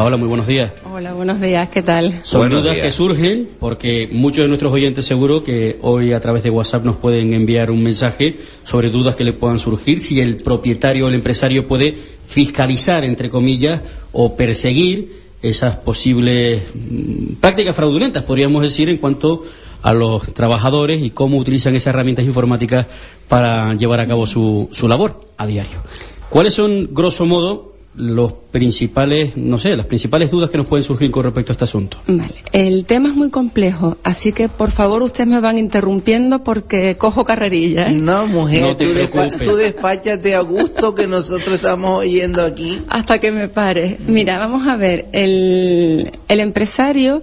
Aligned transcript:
Paola, 0.00 0.16
muy 0.16 0.28
buenos 0.28 0.46
días. 0.46 0.72
Hola, 0.90 1.12
buenos 1.12 1.42
días, 1.42 1.68
¿qué 1.68 1.82
tal? 1.82 2.22
Son 2.22 2.40
Buenos 2.40 2.62
dudas 2.62 2.74
días. 2.74 2.86
que 2.86 2.92
surgen 2.92 3.48
porque 3.60 4.08
muchos 4.10 4.40
de 4.42 4.48
nuestros 4.48 4.72
oyentes 4.72 5.04
seguro 5.04 5.44
que 5.44 5.76
hoy 5.82 6.14
a 6.14 6.20
través 6.20 6.42
de 6.42 6.48
WhatsApp 6.48 6.82
nos 6.84 6.96
pueden 6.96 7.34
enviar 7.34 7.70
un 7.70 7.82
mensaje 7.82 8.34
sobre 8.64 8.88
dudas 8.88 9.14
que 9.14 9.24
le 9.24 9.34
puedan 9.34 9.58
surgir, 9.58 10.02
si 10.02 10.18
el 10.18 10.36
propietario 10.36 11.04
o 11.04 11.08
el 11.08 11.16
empresario 11.16 11.68
puede 11.68 11.94
fiscalizar, 12.28 13.04
entre 13.04 13.28
comillas, 13.28 13.82
o 14.12 14.34
perseguir 14.36 15.06
esas 15.42 15.76
posibles 15.80 16.62
mm, 16.74 17.34
prácticas 17.38 17.76
fraudulentas, 17.76 18.22
podríamos 18.22 18.62
decir, 18.62 18.88
en 18.88 18.96
cuanto 18.96 19.44
a 19.82 19.92
los 19.92 20.32
trabajadores 20.32 21.02
y 21.02 21.10
cómo 21.10 21.36
utilizan 21.36 21.74
esas 21.74 21.88
herramientas 21.88 22.24
informáticas 22.24 22.86
para 23.28 23.74
llevar 23.74 24.00
a 24.00 24.06
cabo 24.06 24.26
su, 24.26 24.70
su 24.72 24.88
labor 24.88 25.20
a 25.36 25.46
diario. 25.46 25.82
¿Cuáles 26.30 26.54
son, 26.54 26.88
grosso 26.94 27.26
modo, 27.26 27.69
los 27.96 28.32
principales, 28.52 29.36
no 29.36 29.58
sé, 29.58 29.70
las 29.76 29.86
principales 29.86 30.30
dudas 30.30 30.48
que 30.50 30.56
nos 30.58 30.66
pueden 30.68 30.84
surgir 30.84 31.10
con 31.10 31.24
respecto 31.24 31.52
a 31.52 31.54
este 31.54 31.64
asunto? 31.64 31.98
Vale, 32.06 32.34
el 32.52 32.84
tema 32.86 33.08
es 33.08 33.14
muy 33.16 33.30
complejo, 33.30 33.96
así 34.04 34.32
que 34.32 34.48
por 34.48 34.70
favor 34.72 35.02
ustedes 35.02 35.28
me 35.28 35.40
van 35.40 35.58
interrumpiendo 35.58 36.44
porque 36.44 36.96
cojo 36.96 37.24
carrerilla. 37.24 37.88
¿eh? 37.88 37.92
No, 37.92 38.26
mujer, 38.26 38.62
No 38.62 38.76
te 38.76 38.86
tú, 38.86 38.92
preocupes. 38.92 39.38
tú 39.38 39.56
despáchate 39.56 40.34
a 40.34 40.40
gusto 40.40 40.94
que 40.94 41.06
nosotros 41.08 41.56
estamos 41.56 41.98
oyendo 42.00 42.42
aquí. 42.42 42.80
Hasta 42.88 43.18
que 43.18 43.32
me 43.32 43.48
pare. 43.48 43.96
Mira, 44.06 44.38
vamos 44.38 44.66
a 44.68 44.76
ver, 44.76 45.06
el, 45.12 46.10
el 46.28 46.40
empresario 46.40 47.22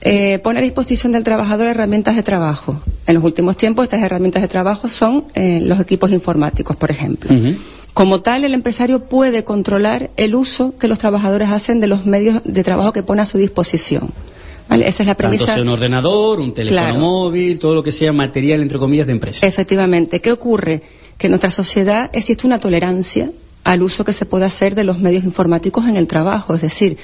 eh, 0.00 0.38
pone 0.40 0.60
a 0.60 0.62
disposición 0.62 1.12
del 1.12 1.24
trabajador 1.24 1.66
herramientas 1.66 2.14
de 2.16 2.22
trabajo. 2.22 2.80
En 3.06 3.14
los 3.14 3.24
últimos 3.24 3.56
tiempos 3.56 3.84
estas 3.84 4.00
herramientas 4.02 4.42
de 4.42 4.48
trabajo 4.48 4.88
son 4.88 5.24
eh, 5.34 5.60
los 5.62 5.80
equipos 5.80 6.10
informáticos, 6.12 6.76
por 6.76 6.90
ejemplo. 6.90 7.30
Como 7.94 8.20
tal, 8.20 8.44
el 8.44 8.54
empresario 8.54 9.08
puede 9.08 9.42
controlar 9.44 10.10
el 10.16 10.34
uso 10.36 10.74
que 10.78 10.86
los 10.86 10.98
trabajadores 10.98 11.48
hacen 11.48 11.80
de 11.80 11.88
los 11.88 12.06
medios 12.06 12.40
de 12.44 12.62
trabajo 12.62 12.92
que 12.92 13.02
pone 13.02 13.22
a 13.22 13.26
su 13.26 13.38
disposición. 13.38 14.10
¿Vale? 14.68 14.86
Esa 14.86 15.02
es 15.02 15.06
la 15.08 15.14
Tanto 15.14 15.30
premisa. 15.30 15.54
sea 15.54 15.62
un 15.62 15.68
ordenador, 15.70 16.38
un 16.40 16.52
teléfono 16.52 16.82
Claro. 16.82 17.00
móvil, 17.00 17.58
todo 17.58 17.74
lo 17.74 17.82
que 17.82 17.90
sea 17.90 18.12
material, 18.12 18.60
entre 18.60 18.78
comillas, 18.78 19.06
de 19.06 19.14
empresa. 19.14 19.44
Efectivamente. 19.44 20.20
¿Qué 20.20 20.30
ocurre? 20.30 20.82
Que 21.16 21.26
en 21.26 21.30
nuestra 21.32 21.50
sociedad 21.50 22.10
existe 22.12 22.46
una 22.46 22.60
tolerancia 22.60 23.30
al 23.64 23.82
uso 23.82 24.04
que 24.04 24.12
se 24.12 24.26
puede 24.26 24.44
hacer 24.44 24.74
de 24.74 24.84
los 24.84 24.98
medios 24.98 25.24
informáticos 25.24 25.86
en 25.88 25.96
el 25.96 26.06
trabajo. 26.06 26.54
Es 26.54 26.60
decir, 26.62 26.98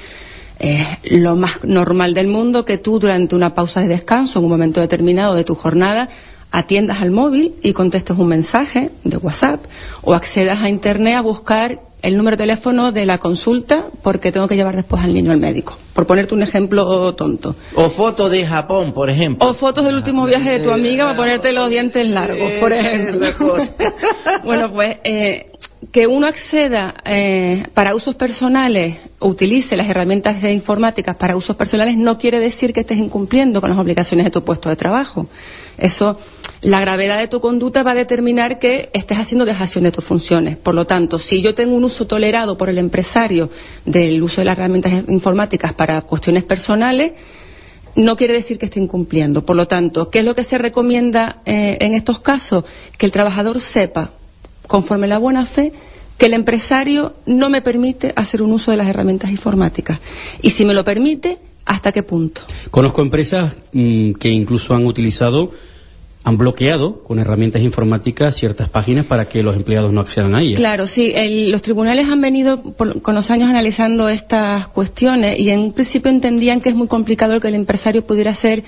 es 0.59 0.87
lo 1.11 1.37
más 1.37 1.63
normal 1.65 2.15
del 2.15 2.29
mundo 2.29 2.65
que 2.65 2.79
tú 2.79 2.99
durante 2.99 3.35
una 3.35 3.55
pausa 3.55 3.81
de 3.81 3.89
descanso, 3.89 4.39
en 4.39 4.45
un 4.45 4.51
momento 4.51 4.81
determinado 4.81 5.35
de 5.35 5.45
tu 5.45 5.55
jornada, 5.55 6.09
atiendas 6.51 7.01
al 7.01 7.11
móvil 7.11 7.55
y 7.63 7.73
contestes 7.73 8.17
un 8.17 8.29
mensaje 8.29 8.91
de 9.03 9.17
WhatsApp 9.17 9.61
o 10.03 10.15
accedas 10.15 10.61
a 10.63 10.69
Internet 10.69 11.17
a 11.17 11.21
buscar 11.21 11.79
el 12.01 12.17
número 12.19 12.37
de 12.37 12.43
teléfono 12.43 12.93
de 12.93 13.07
la 13.07 13.17
consulta 13.19 13.87
porque 14.03 14.31
tengo 14.31 14.47
que 14.47 14.55
llevar 14.57 14.77
después 14.77 15.03
al 15.03 15.15
niño 15.15 15.33
al 15.33 15.41
médico. 15.41 15.77
Por 15.95 16.07
ponerte 16.07 16.35
un 16.35 16.43
ejemplo 16.43 17.13
tonto. 17.15 17.57
O 17.75 17.89
fotos 17.91 18.31
de 18.31 18.45
Japón, 18.47 18.93
por 18.93 19.09
ejemplo. 19.09 19.49
O 19.49 19.55
fotos 19.55 19.85
del 19.87 19.95
último 19.97 20.27
viaje 20.27 20.51
de 20.51 20.61
tu 20.61 20.71
amiga 20.71 21.05
para 21.07 21.17
ponerte 21.17 21.51
los 21.53 21.71
dientes 21.71 22.07
largos, 22.07 22.53
por 22.61 22.73
Eh, 22.73 22.81
ejemplo. 22.81 23.57
bueno, 24.45 24.71
pues 24.71 24.99
eh, 25.03 25.47
que 25.93 26.07
uno 26.07 26.27
acceda 26.27 26.95
eh, 27.05 27.65
para 27.75 27.95
usos 27.95 28.15
personales, 28.15 28.99
o 29.19 29.29
utilice 29.29 29.77
las 29.77 29.89
herramientas 29.89 30.41
de 30.41 30.53
informáticas 30.53 31.17
para 31.17 31.37
usos 31.37 31.57
personales, 31.57 31.97
no 31.97 32.19
quiere 32.19 32.41
decir 32.41 32.73
que 32.73 32.81
estés 32.81 32.99
incumpliendo 32.99 33.61
con 33.61 33.71
las 33.71 33.79
obligaciones 33.79 34.25
de 34.25 34.31
tu 34.31 34.43
puesto 34.45 34.69
de 34.69 34.77
trabajo. 34.77 35.27
Eso, 35.77 36.19
la 36.61 36.81
gravedad 36.81 37.19
de 37.19 37.29
tu 37.29 37.41
conducta 37.41 37.83
va 37.83 37.93
a 37.93 37.95
determinar 37.95 38.59
que 38.59 38.91
estés 38.93 39.19
haciendo 39.19 39.45
dejación 39.45 39.85
de 39.85 39.93
tus 39.93 40.05
funciones. 40.05 40.57
Por 40.59 40.75
lo 40.75 40.85
tanto, 40.85 41.19
si 41.19 41.43
yo 41.43 41.55
tengo 41.55 41.75
un 41.75 41.85
uso 41.85 42.07
tolerado 42.07 42.57
por 42.57 42.69
el 42.69 42.79
empresario 42.79 43.51
del 43.85 44.23
uso 44.23 44.41
de 44.41 44.45
las 44.45 44.59
herramientas 44.59 45.05
informáticas 45.09 45.75
para 45.75 46.01
cuestiones 46.03 46.45
personales, 46.45 47.13
no 47.97 48.17
quiere 48.17 48.35
decir 48.35 48.59
que 48.59 48.67
esté 48.67 48.81
incumpliendo. 48.81 49.45
Por 49.45 49.57
lo 49.57 49.67
tanto, 49.67 50.11
¿qué 50.11 50.21
es 50.21 50.25
lo 50.25 50.35
que 50.35 50.45
se 50.45 50.59
recomienda 50.59 51.43
eh, 51.45 51.79
en 51.81 51.95
estos 51.95 52.19
casos? 52.21 52.65
Que 52.99 53.07
el 53.07 53.13
trabajador 53.13 53.61
sepa, 53.61 54.11
conforme 54.67 55.07
la 55.07 55.19
buena 55.19 55.47
fe, 55.47 55.73
que 56.19 56.27
el 56.27 56.35
empresario 56.35 57.15
no 57.27 57.51
me 57.51 57.61
permite 57.63 58.13
hacer 58.15 58.43
un 58.43 58.53
uso 58.53 58.71
de 58.71 58.77
las 58.77 58.87
herramientas 58.89 59.31
informáticas. 59.31 59.99
Y 60.43 60.51
si 60.53 60.65
me 60.65 60.73
lo 60.75 60.85
permite, 60.85 61.39
¿hasta 61.67 61.91
qué 61.93 62.03
punto? 62.03 62.41
Conozco 62.71 63.03
empresas 63.03 63.57
mm, 63.73 64.13
que 64.13 64.29
incluso 64.31 64.75
han 64.75 64.87
utilizado, 64.87 65.51
han 66.23 66.39
bloqueado 66.39 67.03
con 67.03 67.19
herramientas 67.19 67.61
informáticas 67.63 68.37
ciertas 68.37 68.69
páginas 68.71 69.07
para 69.07 69.27
que 69.29 69.43
los 69.43 69.57
empleados 69.57 69.93
no 69.93 70.01
accedan 70.01 70.35
a 70.35 70.41
ellas. 70.43 70.59
Claro, 70.59 70.87
sí. 70.87 71.11
el- 71.15 71.51
los 71.51 71.61
tribunales 71.63 72.07
han 72.09 72.21
venido 72.21 72.63
por- 72.75 73.03
con 73.03 73.15
los 73.15 73.29
años 73.31 73.51
analizando 73.51 74.09
estas 74.09 74.69
cuestiones 74.69 75.39
y 75.39 75.51
en 75.51 75.61
un 75.61 75.73
principio 75.73 76.11
entendían 76.11 76.61
que 76.61 76.71
es 76.71 76.75
muy 76.77 76.87
complicado 76.87 77.41
que 77.41 77.49
el 77.49 77.55
empresario 77.57 78.07
pudiera 78.07 78.31
hacer 78.31 78.63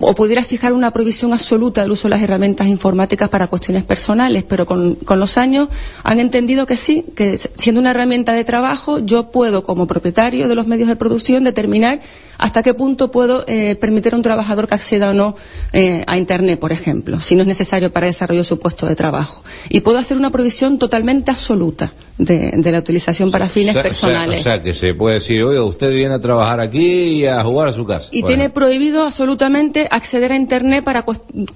o 0.00 0.14
pudiera 0.14 0.44
fijar 0.44 0.72
una 0.72 0.90
prohibición 0.92 1.32
absoluta 1.32 1.82
del 1.82 1.90
uso 1.90 2.04
de 2.04 2.10
las 2.10 2.22
herramientas 2.22 2.66
informáticas 2.68 3.28
para 3.30 3.48
cuestiones 3.48 3.84
personales, 3.84 4.44
pero 4.48 4.64
con, 4.66 4.94
con 4.96 5.18
los 5.18 5.36
años 5.36 5.68
han 6.04 6.20
entendido 6.20 6.66
que 6.66 6.76
sí, 6.76 7.04
que 7.16 7.38
siendo 7.58 7.80
una 7.80 7.90
herramienta 7.90 8.32
de 8.32 8.44
trabajo, 8.44 8.98
yo 9.00 9.30
puedo, 9.30 9.64
como 9.64 9.86
propietario 9.86 10.46
de 10.48 10.54
los 10.54 10.66
medios 10.66 10.88
de 10.88 10.96
producción, 10.96 11.42
determinar 11.44 12.00
hasta 12.38 12.62
qué 12.62 12.72
punto 12.74 13.10
puedo 13.10 13.42
eh, 13.48 13.74
permitir 13.80 14.14
a 14.14 14.16
un 14.16 14.22
trabajador 14.22 14.68
que 14.68 14.76
acceda 14.76 15.10
o 15.10 15.14
no 15.14 15.34
eh, 15.72 16.04
a 16.06 16.16
Internet, 16.16 16.60
por 16.60 16.70
ejemplo, 16.70 17.20
si 17.20 17.34
no 17.34 17.42
es 17.42 17.48
necesario 17.48 17.90
para 17.90 18.06
el 18.06 18.12
desarrollo 18.12 18.42
de 18.42 18.48
su 18.48 18.60
puesto 18.60 18.86
de 18.86 18.94
trabajo. 18.94 19.42
Y 19.70 19.80
puedo 19.80 19.98
hacer 19.98 20.16
una 20.16 20.30
prohibición 20.30 20.78
totalmente 20.78 21.32
absoluta 21.32 21.92
de, 22.16 22.52
de 22.56 22.70
la 22.70 22.78
utilización 22.78 23.32
para 23.32 23.48
fines 23.48 23.74
O 23.74 23.80
sea- 23.82 23.90
o 23.90 23.94
sea- 23.94 24.00
personales. 24.08 24.40
O 24.40 24.42
sea, 24.44 24.62
que 24.62 24.72
se 24.74 24.94
puede 24.94 25.16
decir, 25.16 25.42
oiga, 25.42 25.64
usted 25.64 25.90
viene 25.90 26.14
a 26.14 26.20
trabajar 26.20 26.60
aquí 26.60 26.78
y 26.78 27.26
a 27.26 27.42
jugar 27.42 27.68
a 27.68 27.72
su 27.72 27.84
casa. 27.84 28.06
y 28.12 28.20
Bueno. 28.22 28.36
tiene 28.36 28.50
prohibido 28.50 29.02
absolutamente 29.02 29.87
acceder 29.90 30.32
a 30.32 30.36
Internet 30.36 30.84
para 30.84 31.04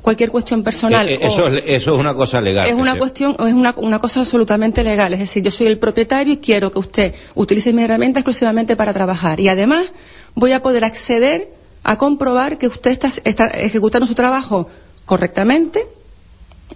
cualquier 0.01 0.31
cuestión 0.31 0.63
personal. 0.63 1.09
Eh, 1.09 1.15
eh, 1.15 1.19
eso, 1.23 1.49
es, 1.49 1.65
eso 1.67 1.95
es 1.95 2.01
una 2.01 2.15
cosa 2.15 2.41
legal. 2.41 2.69
es 2.69 2.75
una 2.75 2.97
cuestión, 2.99 3.33
es 3.33 3.55
una, 3.55 3.75
una 3.77 3.99
cosa 3.99 4.21
absolutamente 4.21 4.83
legal. 4.83 5.13
Es 5.15 5.21
decir, 5.21 5.43
yo 5.43 5.51
soy 5.51 5.67
el 5.67 5.79
propietario 5.79 6.35
y 6.35 6.39
quiero 6.39 6.71
que 6.71 6.79
usted 6.79 7.15
utilice 7.35 7.73
mi 7.73 7.83
herramienta 7.83 8.21
exclusivamente 8.21 8.77
para 8.77 8.93
trabajar. 8.93 9.41
Y 9.41 9.49
además 9.49 9.87
voy 10.35 10.53
a 10.53 10.61
poder 10.61 10.85
acceder 10.85 11.49
a 11.85 11.97
comprobar 11.97 12.59
que 12.59 12.69
usted 12.69 12.93
está, 12.93 13.13
está 13.25 13.47
ejecutando 13.47 14.07
su 14.07 14.15
trabajo 14.15 14.69
correctamente 15.05 15.85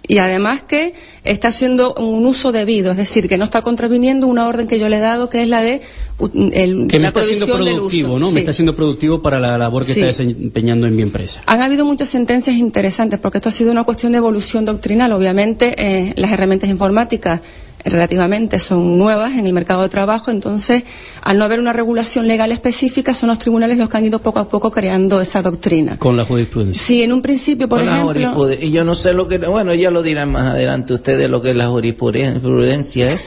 y 0.07 0.17
además 0.19 0.63
que 0.63 0.93
está 1.23 1.49
haciendo 1.49 1.93
un 1.95 2.25
uso 2.25 2.51
debido, 2.51 2.91
es 2.91 2.97
decir, 2.97 3.27
que 3.27 3.37
no 3.37 3.45
está 3.45 3.61
contraviniendo 3.61 4.27
una 4.27 4.47
orden 4.47 4.67
que 4.67 4.79
yo 4.79 4.89
le 4.89 4.97
he 4.97 5.01
dado, 5.01 5.29
que 5.29 5.43
es 5.43 5.49
la 5.49 5.61
de 5.61 5.81
el, 6.19 6.87
Que 6.87 6.97
me 6.97 7.03
la 7.03 7.07
está 7.09 7.21
del 7.25 7.39
productivo, 7.45 8.09
uso. 8.13 8.19
¿no? 8.19 8.31
Me 8.31 8.39
está 8.39 8.51
haciendo 8.51 8.75
productivo 8.75 9.21
para 9.21 9.39
la 9.39 9.57
labor 9.57 9.85
que 9.85 9.93
Sí. 9.93 9.99
está 10.01 10.07
desempeñando 10.23 10.87
en 10.87 10.95
mi 10.95 11.01
empresa. 11.03 11.41
Han 11.45 11.61
habido 11.61 11.85
muchas 11.85 12.09
sentencias 12.09 12.55
interesantes 12.55 13.19
porque 13.19 13.37
esto 13.37 13.49
ha 13.49 13.53
sido 13.53 13.71
una 13.71 13.83
cuestión 13.83 14.11
de 14.13 14.17
evolución 14.17 14.65
doctrinal. 14.65 15.11
Obviamente, 15.13 15.73
eh, 15.77 16.13
las 16.15 16.31
herramientas 16.31 16.69
informáticas 16.69 17.41
relativamente 17.89 18.59
son 18.59 18.97
nuevas 18.97 19.33
en 19.33 19.45
el 19.45 19.53
mercado 19.53 19.83
de 19.83 19.89
trabajo, 19.89 20.31
entonces, 20.31 20.83
al 21.21 21.37
no 21.37 21.45
haber 21.45 21.59
una 21.59 21.73
regulación 21.73 22.27
legal 22.27 22.51
específica, 22.51 23.13
son 23.13 23.29
los 23.29 23.39
tribunales 23.39 23.77
los 23.77 23.89
que 23.89 23.97
han 23.97 24.05
ido 24.05 24.19
poco 24.19 24.39
a 24.39 24.49
poco 24.49 24.71
creando 24.71 25.21
esa 25.21 25.41
doctrina. 25.41 25.97
Con 25.97 26.17
la 26.17 26.25
jurisprudencia. 26.25 26.81
Si 26.85 27.01
en 27.01 27.13
un 27.13 27.21
principio, 27.21 27.67
por 27.67 27.79
Con 27.79 27.87
la 27.87 27.93
ejemplo, 27.93 28.13
jurisprudencia. 28.13 28.65
Y 28.67 28.71
yo 28.71 28.83
no 28.83 28.95
sé 28.95 29.13
lo 29.13 29.27
que. 29.27 29.37
Bueno, 29.37 29.73
ya 29.73 29.91
lo 29.91 30.01
dirán 30.01 30.31
más 30.31 30.53
adelante 30.53 30.93
ustedes 30.93 31.29
lo 31.29 31.41
que 31.41 31.53
la 31.53 31.67
jurisprudencia 31.67 33.11
es. 33.11 33.21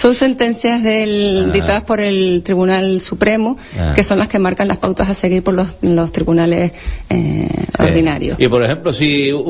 Son 0.00 0.14
sentencias 0.14 0.82
del- 0.82 1.46
Ah. 1.48 1.52
dictadas 1.52 1.84
por 1.84 2.00
el 2.00 2.42
Tribunal 2.44 3.00
Supremo, 3.00 3.56
Ah. 3.78 3.92
que 3.96 4.04
son 4.04 4.18
las 4.18 4.28
que 4.28 4.38
marcan 4.38 4.68
las 4.68 4.78
pautas 4.78 5.08
a 5.08 5.14
seguir 5.14 5.42
por 5.42 5.54
los, 5.54 5.68
los 5.82 6.12
tribunales 6.12 6.72
eh, 7.10 7.48
Sí. 7.76 7.82
ordinarios. 7.82 8.38
Y 8.40 8.48
por 8.48 8.62
ejemplo, 8.62 8.92
si 8.92 9.32
un, 9.32 9.44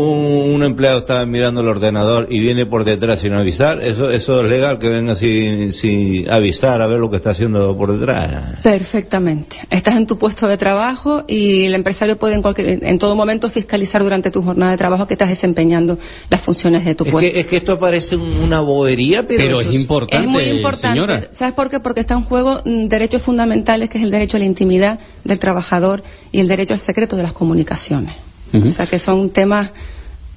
un 0.55 0.63
empleado 0.63 0.99
está 1.01 1.25
mirando 1.27 1.61
el 1.61 1.69
ordenador 1.69 2.27
y 2.31 2.41
viene 2.41 2.67
por 2.67 2.85
detrás 2.85 3.21
sin 3.21 3.33
avisar, 3.35 3.83
eso, 3.83 4.11
eso 4.11 4.41
es 4.43 4.51
legal 4.51 4.79
que 4.79 4.89
venga 4.89 5.15
sin, 5.15 5.73
sin 5.73 6.29
avisar 6.31 6.81
a 6.83 6.87
ver 6.87 6.99
lo 6.99 7.11
que 7.11 7.17
está 7.17 7.31
haciendo 7.31 7.77
por 7.77 7.97
detrás. 7.99 8.59
Perfectamente. 8.63 9.57
Estás 9.71 9.97
en 9.97 10.07
tu 10.07 10.19
puesto 10.19 10.47
de 10.49 10.57
trabajo 10.57 11.25
y 11.27 11.65
el 11.65 11.75
empresario 11.75 12.17
puede 12.19 12.35
en, 12.35 12.43
cualquier, 12.43 12.85
en 12.85 12.99
todo 12.99 13.15
momento 13.15 13.49
fiscalizar 13.51 14.03
durante 14.03 14.31
tu 14.31 14.43
jornada 14.43 14.73
de 14.73 14.79
trabajo 14.79 15.07
que 15.07 15.15
estás 15.15 15.29
desempeñando 15.29 15.99
las 16.31 16.41
funciones 16.43 16.85
de 16.85 16.95
tu 16.95 17.05
Es 17.05 17.11
puesto. 17.13 17.33
que, 17.33 17.41
es 17.41 17.47
que 17.47 17.57
esto 17.57 17.79
parece 17.79 18.17
un- 18.17 18.37
una 18.45 18.61
bobería, 18.61 19.27
pero, 19.27 19.61
es 19.61 19.75
importante, 19.75 20.14
es 20.21 20.27
muy 20.27 20.45
importante. 20.45 20.89
señora. 20.89 21.23
¿Sabes 21.39 21.55
por 21.55 21.71
qué? 21.71 21.81
Porque 21.81 22.01
está 22.01 22.15
en 22.15 22.25
juego 22.25 22.61
mm, 22.65 22.89
derechos 22.89 23.23
fundamentales, 23.23 23.89
que 23.89 23.99
es 23.99 24.05
el 24.05 24.11
derecho 24.11 24.37
a 24.37 24.41
la 24.41 24.47
intimidad 24.47 24.99
del 25.25 25.39
trabajador 25.39 26.03
y 26.33 26.41
el 26.41 26.49
derecho 26.49 26.75
al 26.75 26.81
secreto 26.81 27.17
de 27.17 27.23
las 27.23 27.33
comunicaciones. 27.33 28.15
O 28.53 28.71
sea, 28.71 28.87
que 28.87 29.01
son 29.01 29.31
temas. 29.31 29.71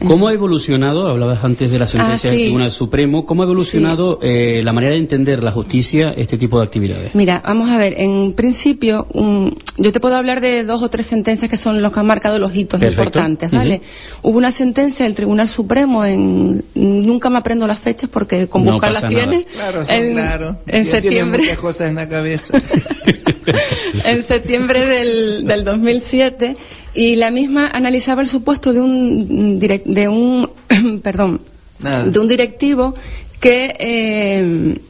¿Cómo 0.06 0.28
ha 0.28 0.34
evolucionado, 0.34 1.08
hablabas 1.08 1.44
antes 1.44 1.72
de 1.72 1.80
la 1.80 1.88
sentencia 1.88 2.30
Ah, 2.30 2.32
del 2.32 2.40
sí. 2.40 2.46
Tribunal 2.46 2.70
Supremo, 2.70 3.26
cómo 3.26 3.42
ha 3.42 3.46
evolucionado 3.46 4.20
eh, 4.22 4.62
la 4.64 4.72
manera 4.72 4.94
de 4.94 5.00
entender 5.00 5.42
la 5.42 5.52
justicia 5.52 6.14
este 6.16 6.38
tipo 6.38 6.60
de 6.60 6.66
actividades? 6.66 7.16
Mira, 7.16 7.42
vamos 7.44 7.68
a 7.72 7.78
ver, 7.78 7.96
en 7.98 8.34
principio, 8.34 9.08
un- 9.14 9.58
yo 9.78 9.92
te 9.92 10.00
puedo 10.00 10.16
hablar 10.16 10.40
de 10.40 10.64
dos 10.64 10.84
o 10.84 10.90
tres 10.90 11.08
sentencias 11.08 11.50
que 11.50 11.58
son 11.58 11.82
los 11.82 11.92
que 11.92 12.00
han 12.00 12.06
marcado 12.06 12.38
los 12.38 12.56
hitos 12.56 12.80
Perfecto. 12.80 13.02
importantes, 13.06 13.50
¿vale? 13.50 13.82
Hubo 14.22 14.38
una 14.38 14.52
sentencia 14.52 15.04
del 15.04 15.16
Tribunal 15.16 15.48
Supremo 15.48 16.06
en, 16.06 16.64
nunca 16.76 17.32
me 17.32 17.40
aprendo 17.40 17.66
las 17.66 17.80
fechas 17.80 18.08
porque 18.12 18.46
con 18.48 18.64
No 18.66 18.74
buscarlas 18.74 19.02
pasa 19.02 19.14
nada. 19.14 19.30
tienes, 19.30 19.48
Claro, 19.48 19.82
en, 19.90 20.14
claro. 20.14 20.58
en 20.68 20.86
Ya 20.86 20.92
septiembre. 20.92 21.40
muchas 21.42 21.58
cosas 21.58 21.90
en 21.90 21.96
la 21.96 22.08
cabeza. 22.08 22.54
en 24.06 24.24
septiembre 24.28 24.86
del, 24.86 25.46
del 25.48 25.64
2007 25.64 26.56
y 26.98 27.16
la 27.16 27.32
misma 27.32 27.68
analizaba 27.68 28.24
el 28.24 28.28
supuesto 28.28 28.74
de 28.74 28.82
un, 28.82 29.60
de 29.60 30.08
un 30.10 30.50
perdón, 31.04 31.42
Nada. 31.80 32.06
de 32.06 32.20
un 32.20 32.28
directivo 32.28 32.96
que 33.40 33.76
eh, 33.80 34.82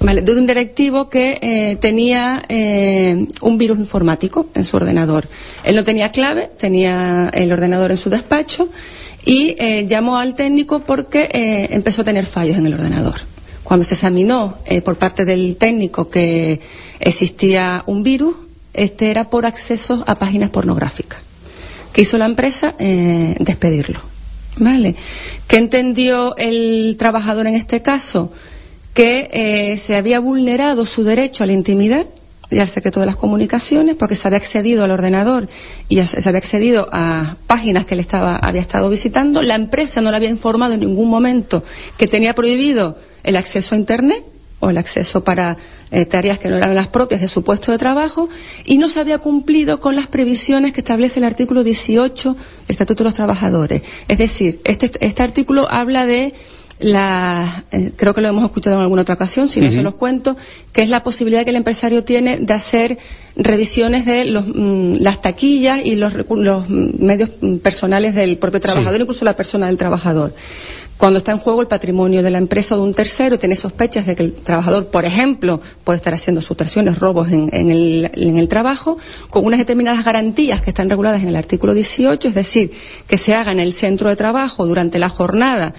Vale, 0.00 0.22
de 0.22 0.32
un 0.32 0.46
directivo 0.46 1.08
que 1.08 1.38
eh, 1.40 1.76
tenía 1.80 2.44
eh, 2.48 3.26
un 3.40 3.58
virus 3.58 3.78
informático 3.78 4.46
en 4.54 4.64
su 4.64 4.76
ordenador. 4.76 5.26
Él 5.64 5.74
no 5.74 5.82
tenía 5.82 6.10
clave, 6.10 6.50
tenía 6.56 7.30
el 7.32 7.52
ordenador 7.52 7.90
en 7.90 7.96
su 7.96 8.08
despacho 8.08 8.68
y 9.24 9.56
eh, 9.58 9.86
llamó 9.88 10.16
al 10.16 10.36
técnico 10.36 10.80
porque 10.80 11.22
eh, 11.24 11.68
empezó 11.70 12.02
a 12.02 12.04
tener 12.04 12.26
fallos 12.26 12.56
en 12.56 12.66
el 12.66 12.74
ordenador. 12.74 13.16
Cuando 13.64 13.84
se 13.84 13.94
examinó 13.94 14.58
eh, 14.64 14.82
por 14.82 14.98
parte 14.98 15.24
del 15.24 15.56
técnico 15.56 16.08
que 16.08 16.60
existía 17.00 17.82
un 17.86 18.04
virus, 18.04 18.36
este 18.78 19.10
era 19.10 19.24
por 19.24 19.46
acceso 19.46 20.04
a 20.06 20.14
páginas 20.16 20.50
pornográficas. 20.50 21.22
¿Qué 21.92 22.02
hizo 22.02 22.18
la 22.18 22.26
empresa? 22.26 22.74
Eh, 22.78 23.36
despedirlo. 23.40 24.00
¿Vale? 24.56 24.94
¿Qué 25.46 25.56
entendió 25.56 26.36
el 26.36 26.96
trabajador 26.98 27.46
en 27.46 27.54
este 27.54 27.80
caso? 27.80 28.32
que 28.98 29.28
eh, 29.30 29.78
se 29.86 29.94
había 29.94 30.18
vulnerado 30.18 30.84
su 30.84 31.04
derecho 31.04 31.44
a 31.44 31.46
la 31.46 31.52
intimidad 31.52 32.06
y 32.50 32.58
al 32.58 32.68
secreto 32.68 32.98
de 32.98 33.06
las 33.06 33.14
comunicaciones 33.14 33.94
porque 33.94 34.16
se 34.16 34.26
había 34.26 34.38
accedido 34.38 34.82
al 34.82 34.90
ordenador 34.90 35.48
y 35.88 36.02
se 36.02 36.28
había 36.28 36.40
accedido 36.40 36.88
a 36.90 37.36
páginas 37.46 37.86
que 37.86 37.94
él 37.94 38.00
estaba, 38.00 38.40
había 38.42 38.62
estado 38.62 38.90
visitando. 38.90 39.40
La 39.40 39.54
empresa 39.54 40.00
no 40.00 40.10
le 40.10 40.16
había 40.16 40.30
informado 40.30 40.74
en 40.74 40.80
ningún 40.80 41.08
momento 41.08 41.62
que 41.96 42.08
tenía 42.08 42.34
prohibido 42.34 42.96
el 43.22 43.36
acceso 43.36 43.76
a 43.76 43.78
Internet 43.78 44.24
o 44.60 44.70
el 44.70 44.78
acceso 44.78 45.22
para 45.22 45.56
eh, 45.90 46.06
tareas 46.06 46.38
que 46.38 46.48
no 46.48 46.56
eran 46.56 46.74
las 46.74 46.88
propias 46.88 47.20
de 47.20 47.28
su 47.28 47.42
puesto 47.44 47.72
de 47.72 47.78
trabajo 47.78 48.28
y 48.64 48.78
no 48.78 48.88
se 48.88 49.00
había 49.00 49.18
cumplido 49.18 49.80
con 49.80 49.96
las 49.96 50.08
previsiones 50.08 50.72
que 50.72 50.80
establece 50.80 51.18
el 51.20 51.24
artículo 51.24 51.62
18 51.62 52.32
del 52.32 52.38
Estatuto 52.68 53.04
de 53.04 53.10
los 53.10 53.14
Trabajadores. 53.14 53.82
Es 54.08 54.18
decir, 54.18 54.60
este, 54.64 54.90
este 55.00 55.22
artículo 55.22 55.66
habla 55.70 56.06
de 56.06 56.34
la, 56.80 57.64
eh, 57.72 57.92
creo 57.96 58.14
que 58.14 58.20
lo 58.20 58.28
hemos 58.28 58.44
escuchado 58.44 58.76
en 58.76 58.82
alguna 58.82 59.02
otra 59.02 59.14
ocasión, 59.14 59.48
si 59.48 59.60
no 59.60 59.70
se 59.70 59.82
los 59.82 59.94
cuento, 59.94 60.36
que 60.72 60.82
es 60.82 60.88
la 60.88 61.02
posibilidad 61.02 61.44
que 61.44 61.50
el 61.50 61.56
empresario 61.56 62.04
tiene 62.04 62.38
de 62.38 62.54
hacer 62.54 62.98
revisiones 63.36 64.04
de 64.06 64.26
los, 64.26 64.46
mm, 64.46 64.96
las 65.00 65.20
taquillas 65.20 65.80
y 65.84 65.96
los, 65.96 66.14
los 66.14 66.68
medios 66.68 67.30
mm, 67.40 67.56
personales 67.58 68.14
del 68.14 68.38
propio 68.38 68.60
trabajador, 68.60 69.00
incluso 69.00 69.24
la 69.24 69.34
persona 69.34 69.66
del 69.66 69.76
trabajador. 69.76 70.32
Cuando 70.96 71.18
está 71.18 71.30
en 71.30 71.38
juego 71.38 71.60
el 71.60 71.68
patrimonio 71.68 72.24
de 72.24 72.30
la 72.30 72.38
empresa 72.38 72.74
o 72.74 72.78
de 72.78 72.84
un 72.84 72.94
tercero 72.94 73.38
tiene 73.38 73.54
sospechas 73.54 74.04
de 74.04 74.16
que 74.16 74.24
el 74.24 74.32
trabajador, 74.34 74.90
por 74.90 75.04
ejemplo, 75.04 75.60
puede 75.84 75.98
estar 75.98 76.12
haciendo 76.12 76.42
sustracciones, 76.42 76.98
robos 76.98 77.28
en, 77.28 77.48
en 77.52 77.70
el, 77.70 78.10
en 78.14 78.36
el 78.36 78.48
trabajo, 78.48 78.98
con 79.30 79.44
unas 79.44 79.58
determinadas 79.58 80.04
garantías 80.04 80.60
que 80.60 80.70
están 80.70 80.90
reguladas 80.90 81.22
en 81.22 81.28
el 81.28 81.36
artículo 81.36 81.72
18, 81.72 82.28
es 82.28 82.34
decir, 82.34 82.72
que 83.06 83.18
se 83.18 83.32
haga 83.34 83.52
en 83.52 83.60
el 83.60 83.74
centro 83.74 84.10
de 84.10 84.16
trabajo 84.16 84.66
durante 84.66 84.98
la 84.98 85.08
jornada 85.08 85.72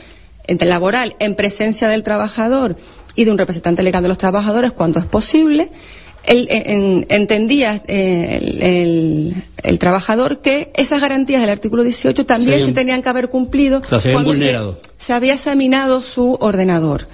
laboral 0.65 1.15
en 1.19 1.35
presencia 1.35 1.87
del 1.87 2.03
trabajador 2.03 2.75
y 3.15 3.23
de 3.25 3.31
un 3.31 3.37
representante 3.37 3.83
legal 3.83 4.01
de 4.03 4.09
los 4.09 4.17
trabajadores 4.17 4.71
cuando 4.71 4.99
es 4.99 5.05
posible. 5.05 5.69
Él 6.23 6.47
eh, 6.49 6.63
en- 6.65 7.05
entendía 7.09 7.81
eh, 7.87 8.39
el, 8.41 8.61
el- 8.67 9.43
el 9.63 9.79
trabajador 9.79 10.41
que 10.41 10.69
esas 10.75 11.01
garantías 11.01 11.41
del 11.41 11.49
artículo 11.49 11.83
18 11.83 12.25
también 12.25 12.49
Se 12.49 12.53
habían- 12.55 12.67
se 12.69 12.73
tenían 12.75 13.01
que 13.01 13.09
haber 13.09 13.29
cumplido 13.29 13.81
se 13.83 13.95
habían 13.95 14.13
cuando 14.13 14.29
vulnerado. 14.31 14.77
se 15.05 15.13
había 15.13 15.35
examinado 15.35 16.01
su 16.01 16.37
ordenador. 16.39 17.07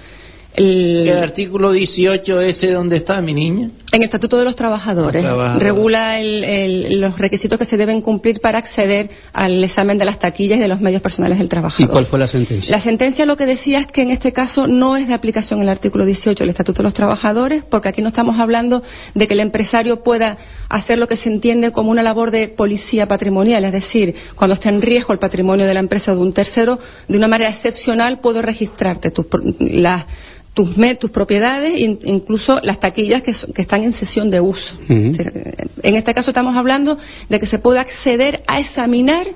El- 0.54 1.06
El 1.08 1.18
artículo 1.18 1.70
18 1.72 2.40
ese 2.40 2.72
donde 2.72 2.96
está 2.96 3.20
mi 3.20 3.34
niña. 3.34 3.70
En 3.96 4.02
el 4.02 4.06
Estatuto 4.06 4.36
de 4.36 4.44
los 4.44 4.54
Trabajadores 4.56 5.24
regula 5.58 6.20
el- 6.20 6.44
el- 6.44 7.00
los 7.00 7.18
requisitos 7.18 7.58
que 7.58 7.64
se 7.64 7.76
deben 7.76 8.00
cumplir 8.02 8.40
para 8.40 8.58
acceder 8.58 9.10
al 9.32 9.62
examen 9.64 9.98
de 9.98 10.04
las 10.04 10.18
taquillas 10.18 10.58
y 10.58 10.60
de 10.60 10.68
los 10.68 10.80
medios 10.80 11.02
personales 11.02 11.38
del 11.38 11.46
¿Y 11.46 11.50
trabajador. 11.50 11.90
cuál 11.90 12.06
fue 12.06 12.18
la 12.18 12.26
sentencia? 12.28 12.70
La 12.76 12.82
sentencia 12.82 13.26
lo 13.26 13.36
que 13.36 13.46
decía 13.46 13.80
es 13.80 13.86
que 13.86 14.02
en 14.02 14.10
este 14.10 14.32
caso 14.32 14.66
no 14.66 14.96
es 14.96 15.08
de 15.08 15.14
aplicación 15.14 15.60
el 15.62 15.68
artículo 15.68 16.04
18 16.04 16.42
del 16.44 16.50
Estatuto 16.50 16.78
de 16.78 16.84
los 16.84 16.94
Trabajadores, 16.94 17.64
porque 17.64 17.88
aquí 17.88 18.02
no 18.02 18.08
estamos 18.08 18.38
hablando 18.38 18.82
de 19.14 19.26
que 19.26 19.34
el 19.34 19.40
empresario 19.40 20.02
pueda 20.02 20.36
hacer 20.68 20.98
lo 20.98 21.06
que 21.08 21.16
se 21.16 21.28
entiende 21.28 21.72
como 21.72 21.90
una 21.90 22.02
labor 22.02 22.30
de 22.30 22.48
policía 22.48 23.06
patrimonial, 23.06 23.64
es 23.64 23.72
decir, 23.72 24.14
cuando 24.34 24.54
está 24.54 24.68
en 24.68 24.82
riesgo 24.82 25.12
el 25.12 25.18
patrimonio 25.18 25.66
de 25.66 25.74
la 25.74 25.80
empresa 25.80 26.12
o 26.12 26.16
de 26.16 26.20
un 26.22 26.32
tercero, 26.32 26.78
de 27.08 27.16
una 27.16 27.28
manera 27.28 27.50
excepcional 27.50 28.20
puedo 28.20 28.42
registrarte 28.42 29.10
tus, 29.10 29.26
las- 29.60 30.04
tus, 30.56 30.74
tus 30.98 31.10
propiedades, 31.10 31.78
in- 31.78 31.98
incluso 32.04 32.58
las 32.62 32.80
taquillas 32.80 33.20
que, 33.22 33.32
están 33.60 33.84
en 33.84 33.92
sesión 33.92 34.30
de 34.30 34.40
uso. 34.40 34.74
En 34.88 35.94
este 35.96 36.14
caso 36.14 36.30
estamos 36.30 36.56
hablando 36.56 36.96
de 37.28 37.38
que 37.38 37.44
se 37.46 37.58
puede 37.58 37.78
acceder 37.78 38.40
a 38.46 38.58
examinar 38.58 39.26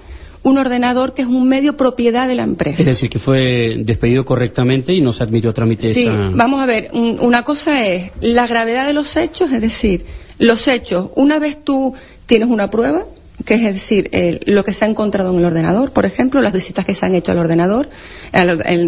un 0.42 0.56
ordenador 0.56 1.12
que 1.12 1.20
es 1.20 1.28
un 1.28 1.46
medio 1.46 1.76
propiedad 1.76 2.26
de 2.26 2.34
la 2.36 2.44
empresa. 2.44 2.78
Es 2.80 2.86
decir, 2.86 3.10
que 3.10 3.18
fue 3.18 3.76
despedido 3.84 4.24
correctamente 4.24 4.94
y 4.94 5.02
no 5.02 5.12
se 5.12 5.22
admitió 5.22 5.50
a 5.50 5.52
trámite 5.52 5.92
Sí, 5.92 6.04
esa... 6.04 6.30
vamos 6.34 6.62
a 6.62 6.64
ver, 6.66 6.88
un- 6.94 7.18
una 7.20 7.42
cosa 7.42 7.84
es 7.86 8.10
la 8.22 8.46
gravedad 8.46 8.86
de 8.86 8.94
los 8.94 9.14
hechos, 9.14 9.52
es 9.52 9.60
decir, 9.60 10.06
los 10.38 10.66
hechos, 10.66 11.10
una 11.16 11.38
vez 11.38 11.62
tú 11.64 11.92
tienes 12.24 12.48
una 12.48 12.70
prueba, 12.70 13.04
que 13.44 13.56
es 13.56 13.74
decir, 13.74 14.08
eh, 14.12 14.40
lo 14.46 14.64
que 14.64 14.72
se 14.72 14.86
ha 14.86 14.88
encontrado 14.88 15.30
en 15.34 15.38
el 15.40 15.44
ordenador, 15.44 15.92
por 15.92 16.06
ejemplo, 16.06 16.40
las 16.40 16.54
visitas 16.54 16.86
que 16.86 16.94
se 16.94 17.04
han 17.04 17.14
hecho 17.14 17.30
al 17.32 17.38
ordenador 17.38 17.90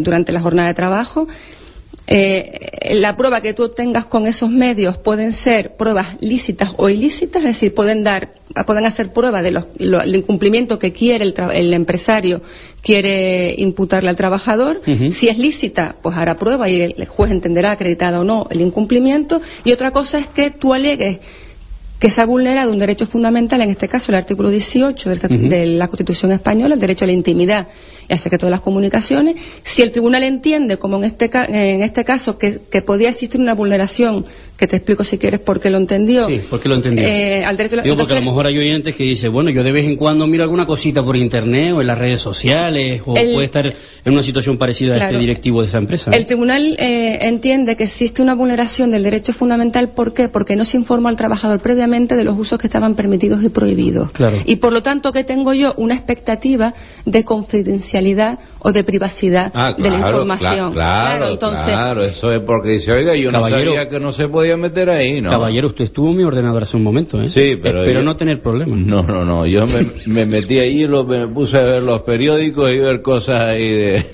durante 0.00 0.32
la 0.32 0.40
jornada 0.40 0.69
de 0.69 0.75
trabajo, 0.75 1.29
eh, 2.07 2.95
la 2.97 3.17
prueba 3.17 3.41
que 3.41 3.55
tú 3.55 3.69
tengas 3.71 4.07
con 4.07 4.27
esos 4.27 4.51
medios 4.51 4.99
pueden 4.99 5.33
ser 5.33 5.77
pruebas 5.77 6.17
lícitas 6.21 6.71
o 6.77 6.89
ilícitas, 6.89 7.43
es 7.43 7.49
decir, 7.55 7.75
pueden 7.75 8.03
dar, 8.03 8.31
pueden 8.67 8.85
hacer 8.87 9.13
prueba 9.13 9.41
de 9.41 9.53
los, 9.53 9.67
lo- 9.79 10.01
el 10.03 10.17
incumplimiento 10.17 10.79
que 10.79 10.93
quiere 10.93 11.25
el, 11.25 11.35
el 11.53 11.73
empresario, 11.75 12.43
quiere 12.83 13.55
imputarle 13.59 14.11
al 14.11 14.17
trabajador. 14.17 14.81
Si 15.19 15.29
es 15.29 15.39
lícita, 15.39 15.97
pues 16.03 16.17
hará 16.17 16.37
prueba 16.37 16.69
y 16.69 16.81
el 16.83 17.07
juez 17.07 17.31
entenderá 17.31 17.71
acreditado 17.73 18.21
o 18.21 18.25
no 18.25 18.47
el 18.51 18.61
incumplimiento. 18.61 19.41
Y 19.65 19.73
otra 19.73 19.93
cosa 19.93 20.19
es 20.19 20.27
que 20.29 20.51
tú 20.51 20.75
alegues 20.75 21.21
que 22.01 22.11
se 22.11 22.21
ha 22.21 22.27
vulnerado 22.27 22.73
un 22.73 22.81
derecho 22.81 23.07
fundamental, 23.07 23.61
en 23.61 23.71
este 23.71 23.87
caso 23.87 24.11
el 24.11 24.17
artículo 24.17 24.51
18 24.51 25.09
del 25.09 25.21
Estatu- 25.21 25.39
Ujú. 25.39 25.49
de 25.49 25.67
la 25.67 25.87
Constitución 25.87 26.33
española, 26.33 26.75
el 26.75 26.81
derecho 26.81 27.05
a 27.05 27.07
la 27.07 27.13
intimidad 27.13 27.69
al 28.13 28.19
secreto 28.21 28.47
de 28.47 28.51
las 28.51 28.61
comunicaciones. 28.61 29.37
Si 29.75 29.83
el 29.83 29.91
tribunal 29.91 30.23
entiende, 30.23 30.77
como 30.77 30.97
en 30.99 31.05
este, 31.05 31.31
en 31.33 31.83
este 31.83 32.05
caso, 32.05 32.39
que, 32.39 32.61
que 32.71 32.83
podía 32.83 33.11
existir 33.11 33.41
una 33.41 33.55
vulneración, 33.55 34.25
que 34.57 34.67
te 34.69 34.77
explico 34.77 35.03
si 35.03 35.19
quieres 35.19 35.41
por 35.41 35.59
qué 35.61 35.71
lo 35.71 35.79
entendió. 35.79 36.29
Sí, 36.29 36.41
¿por 36.49 36.61
qué 36.61 36.69
lo 36.69 36.77
entendió? 36.77 37.05
Eh, 37.05 37.45
al 37.45 37.57
derecho 37.57 37.75
a 37.75 37.77
la- 37.79 37.83
Digo, 37.83 37.97
porque 37.97 38.13
a 38.13 38.15
lo 38.15 38.21
entonces, 38.21 38.25
mejor 38.27 38.47
hay 38.47 38.59
oyentes 38.59 38.95
que 38.95 39.03
dicen, 39.03 39.33
bueno, 39.33 39.51
yo 39.51 39.65
de 39.65 39.73
vez 39.73 39.87
en 39.87 39.97
cuando 39.97 40.27
miro 40.29 40.45
alguna 40.45 40.67
cosita 40.67 41.03
por 41.03 41.17
internet 41.17 41.73
o 41.75 41.81
en 41.81 41.87
las 41.89 41.99
redes 41.99 42.21
sociales, 42.21 43.03
o 43.05 43.17
El- 43.17 43.33
puede 43.33 43.45
estar 43.47 43.67
en 43.67 44.13
una 44.13 44.23
situación 44.23 44.59
parecida 44.59 44.95
a 44.95 44.97
Claro. 44.99 45.13
este 45.15 45.21
directivo 45.21 45.63
de 45.63 45.69
esa 45.69 45.79
empresa. 45.79 46.11
El 46.13 46.27
tribunal 46.27 46.77
eh, 46.79 47.19
entiende 47.23 47.75
que 47.77 47.85
existe 47.85 48.23
una 48.23 48.35
vulneración 48.35 48.91
del 48.93 49.03
derecho 49.03 49.33
fundamental. 49.33 49.89
¿Por 49.97 50.15
qué? 50.15 50.29
Porque 50.29 50.55
no 50.55 50.65
se 50.65 50.77
informa 50.77 51.09
al 51.09 51.17
trabajador 51.17 51.61
previamente 51.61 52.15
de 52.15 52.23
los 52.25 52.39
usos 52.39 52.59
que 52.59 52.67
estaban 52.69 52.95
permitidos 52.95 53.43
y 53.43 53.49
prohibidos. 53.49 54.13
Claro. 54.13 54.37
Y 54.47 54.57
por 54.57 54.73
lo 54.73 54.83
tanto, 54.83 55.11
que 55.13 55.25
tengo 55.25 55.55
yo? 55.55 55.73
Una 55.77 55.95
expectativa 55.95 56.73
de 57.05 57.25
confidencialidad 57.25 58.02
o 58.61 58.73
de 58.73 58.85
privacidad 58.85 59.51
Ah, 59.55 59.73
de 59.77 59.82
la 59.91 59.97
claro, 59.99 60.09
información. 60.09 60.71
cla- 60.71 60.75
Claro, 60.75 61.29
entonces. 61.31 61.65
claro, 61.67 62.03
eso 62.05 62.32
es 62.32 62.41
porque 62.41 62.69
dice, 62.71 62.93
oiga, 62.93 63.15
yo 63.17 63.31
Caballero. 63.31 63.65
no 63.65 63.77
sabía 63.77 63.89
que 63.89 64.01
no 64.01 64.13
se 64.13 64.29
podía 64.29 64.56
meter 64.56 64.91
ahí, 64.91 65.21
¿no? 65.21 65.31
Caballero, 65.31 65.69
usted 65.69 65.85
estuvo 65.85 66.11
en 66.11 66.17
mi 66.17 66.23
ordenador 66.25 66.63
hace 66.63 66.77
un 66.77 66.82
momento, 66.82 67.21
¿eh? 67.21 67.29
Sí, 67.29 67.56
pero 67.63 67.81
Espero 67.81 68.01
yo- 68.01 68.05
no 68.05 68.17
tener 68.17 68.41
problemas. 68.43 68.79
No, 68.79 69.03
no, 69.03 69.25
no, 69.25 69.47
yo 69.47 69.67
me, 69.67 69.87
me 70.06 70.27
metí 70.27 70.59
ahí 70.59 70.82
y 70.82 70.87
lo- 70.87 71.05
me 71.05 71.27
puse 71.29 71.56
a 71.59 71.63
ver 71.63 71.82
los 71.82 72.03
periódicos 72.03 72.71
y 72.71 72.79
ver 72.79 73.03
cosas 73.03 73.39
ahí 73.41 73.69
de... 73.69 74.06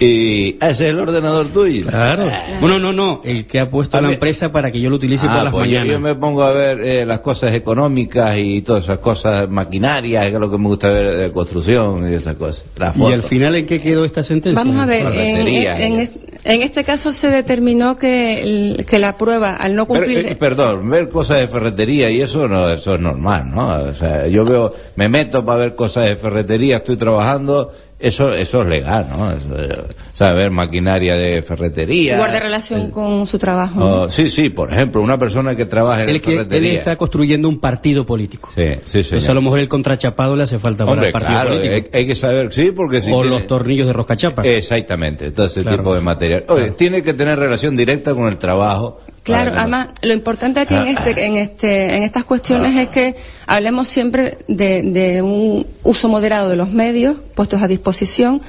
Y 0.00 0.56
ah, 0.60 0.68
ese 0.70 0.84
es 0.84 0.90
el 0.90 1.00
ordenador 1.00 1.48
tuyo. 1.52 1.86
Claro. 1.86 2.24
Bueno, 2.60 2.78
no, 2.78 2.92
no, 2.92 3.20
el 3.24 3.46
que 3.46 3.60
ha 3.60 3.68
puesto 3.68 3.96
A 3.96 4.00
la 4.00 4.08
mí- 4.08 4.14
empresa 4.14 4.50
para 4.52 4.70
que 4.70 4.80
yo 4.80 4.90
lo 4.90 4.96
utilice 4.96 5.26
Ah, 5.28 5.34
por 5.34 5.44
las 5.44 5.52
pues 5.52 5.64
yo- 5.66 5.78
mañanas. 5.78 5.92
Yo, 5.92 6.00
me 6.00 6.14
pongo 6.14 6.42
a 6.42 6.52
ver 6.52 6.80
eh, 6.80 7.06
las 7.06 7.20
cosas 7.20 7.54
económicas 7.54 8.36
y 8.38 8.62
todas 8.62 8.84
esas 8.84 8.98
cosas 9.00 9.48
maquinarias, 9.50 10.24
que 10.26 10.34
es 10.34 10.40
lo 10.40 10.50
que 10.50 10.58
me 10.58 10.68
gusta 10.68 10.88
ver 10.88 11.16
de 11.18 11.32
construcción 11.32 12.10
y 12.10 12.14
esas 12.14 12.36
cosas. 12.36 12.64
Las 12.76 12.96
¿Y 12.96 13.04
al 13.12 13.22
final 13.24 13.54
en 13.56 13.66
qué 13.66 13.80
quedó 13.80 14.04
esta 14.04 14.22
sentencia? 14.22 14.62
Vamos 14.62 14.80
a 14.82 14.86
ver, 14.86 15.02
en, 15.06 15.12
Ferretería, 15.12 15.80
en- 15.80 16.00
eh. 16.00 16.10
en 16.44 16.62
este 16.62 16.84
caso 16.84 17.12
se 17.12 17.28
determinó 17.28 17.96
que, 17.96 18.42
el- 18.42 18.86
que 18.88 18.98
la 18.98 19.16
prueba, 19.16 19.56
al 19.56 19.74
no 19.74 19.86
cumplir. 19.86 20.26
eh, 20.26 20.36
perdón, 20.36 20.88
ver 20.90 21.08
cosas 21.08 21.38
de 21.38 21.48
ferretería 21.48 22.10
y 22.10 22.20
eso 22.20 22.46
no, 22.48 22.68
eso 22.70 22.94
es 22.94 23.00
normal, 23.00 23.50
¿no? 23.50 23.68
O 23.90 23.94
sea, 23.94 24.26
yo 24.28 24.44
veo, 24.44 24.72
me 24.96 25.08
meto 25.08 25.44
para 25.44 25.58
ver 25.60 25.74
cosas 25.74 26.08
de 26.08 26.16
ferretería, 26.16 26.76
estoy 26.78 26.96
trabajando, 26.96 27.70
eso, 28.02 28.32
eso 28.34 28.62
es 28.62 28.68
legal, 28.68 29.06
¿no? 29.10 29.30
Eso, 29.32 30.24
eh, 30.24 30.50
maquinaria 30.50 31.14
de 31.14 31.42
ferretería. 31.42 32.16
guarda 32.18 32.40
relación 32.40 32.90
con 32.90 33.26
su 33.26 33.38
trabajo. 33.38 33.80
Oh, 33.84 34.08
sí, 34.10 34.28
sí, 34.30 34.50
por 34.50 34.72
ejemplo, 34.72 35.00
una 35.02 35.16
persona 35.18 35.54
que 35.56 35.66
trabaja 35.66 36.02
en 36.02 36.08
Él, 36.10 36.14
la 36.16 36.20
que, 36.20 36.30
él 36.32 36.36
ferretería. 36.38 36.78
está 36.80 36.96
construyendo 36.96 37.48
un 37.48 37.60
partido 37.60 38.04
político. 38.04 38.50
Sí, 38.54 38.62
sí, 38.84 38.90
sí. 38.92 38.98
Entonces 38.98 39.28
a 39.28 39.34
lo 39.34 39.40
mejor 39.42 39.60
el 39.60 39.68
contrachapado 39.68 40.36
le 40.36 40.42
hace 40.44 40.58
falta 40.58 40.84
para 40.84 41.06
el 41.06 41.12
partido 41.12 41.32
claro, 41.34 41.50
político. 41.50 41.74
hay, 41.92 42.00
hay 42.00 42.06
que 42.06 42.14
saber, 42.16 42.52
sí, 42.52 42.72
porque 42.74 43.00
si 43.00 43.10
o 43.10 43.20
tiene- 43.22 43.30
los 43.30 43.46
tornillos 43.46 43.86
de 43.86 43.92
roscachapa. 43.92 44.42
Exactamente, 44.44 45.30
todo 45.30 45.46
ese 45.46 45.62
Claro. 45.62 45.78
tipo 45.78 45.94
de 45.94 46.00
material. 46.00 46.44
Oye, 46.48 46.60
Claro. 46.62 46.74
tiene 46.76 47.02
que 47.02 47.14
tener 47.14 47.38
relación 47.38 47.76
directa 47.76 48.14
con 48.14 48.28
el 48.28 48.38
trabajo, 48.38 49.00
Claro, 49.22 49.52
además, 49.54 49.90
lo 50.02 50.12
importante 50.14 50.58
aquí 50.58 50.74
en, 50.74 50.86
este, 50.88 51.24
en, 51.26 51.36
este, 51.36 51.96
en 51.96 52.02
estas 52.02 52.24
cuestiones 52.24 52.76
es 52.76 52.88
que 52.88 53.14
hablemos 53.46 53.86
siempre 53.88 54.38
de, 54.48 54.82
de 54.82 55.22
un 55.22 55.64
uso 55.84 56.08
moderado 56.08 56.48
de 56.48 56.56
los 56.56 56.70
medios 56.70 57.16
puestos 57.36 57.62
a 57.62 57.68
disposición, 57.68 58.40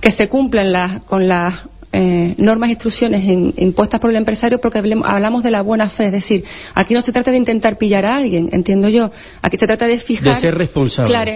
que 0.00 0.12
se 0.12 0.28
cumplan 0.28 0.70
las, 0.72 1.02
con 1.02 1.26
las 1.26 1.54
eh, 1.92 2.34
normas 2.38 2.68
e 2.68 2.72
instrucciones 2.74 3.24
in- 3.24 3.52
impuestas 3.56 4.00
por 4.00 4.10
el 4.10 4.16
empresario, 4.16 4.60
porque 4.60 4.78
hablamos 4.78 5.42
de 5.42 5.50
la 5.50 5.62
buena 5.62 5.90
fe. 5.90 6.06
Es 6.06 6.12
decir, 6.12 6.44
aquí 6.76 6.94
no 6.94 7.02
se 7.02 7.10
trata 7.10 7.32
de 7.32 7.36
intentar 7.36 7.76
pillar 7.76 8.06
a 8.06 8.16
alguien, 8.18 8.50
entiendo 8.52 8.88
yo. 8.88 9.10
Aquí 9.42 9.56
se 9.58 9.66
trata 9.66 9.86
de 9.88 9.98
fijar. 9.98 10.36
De 10.36 10.40
ser 10.40 10.54
responsable. 10.56 11.10
Claro, 11.10 11.32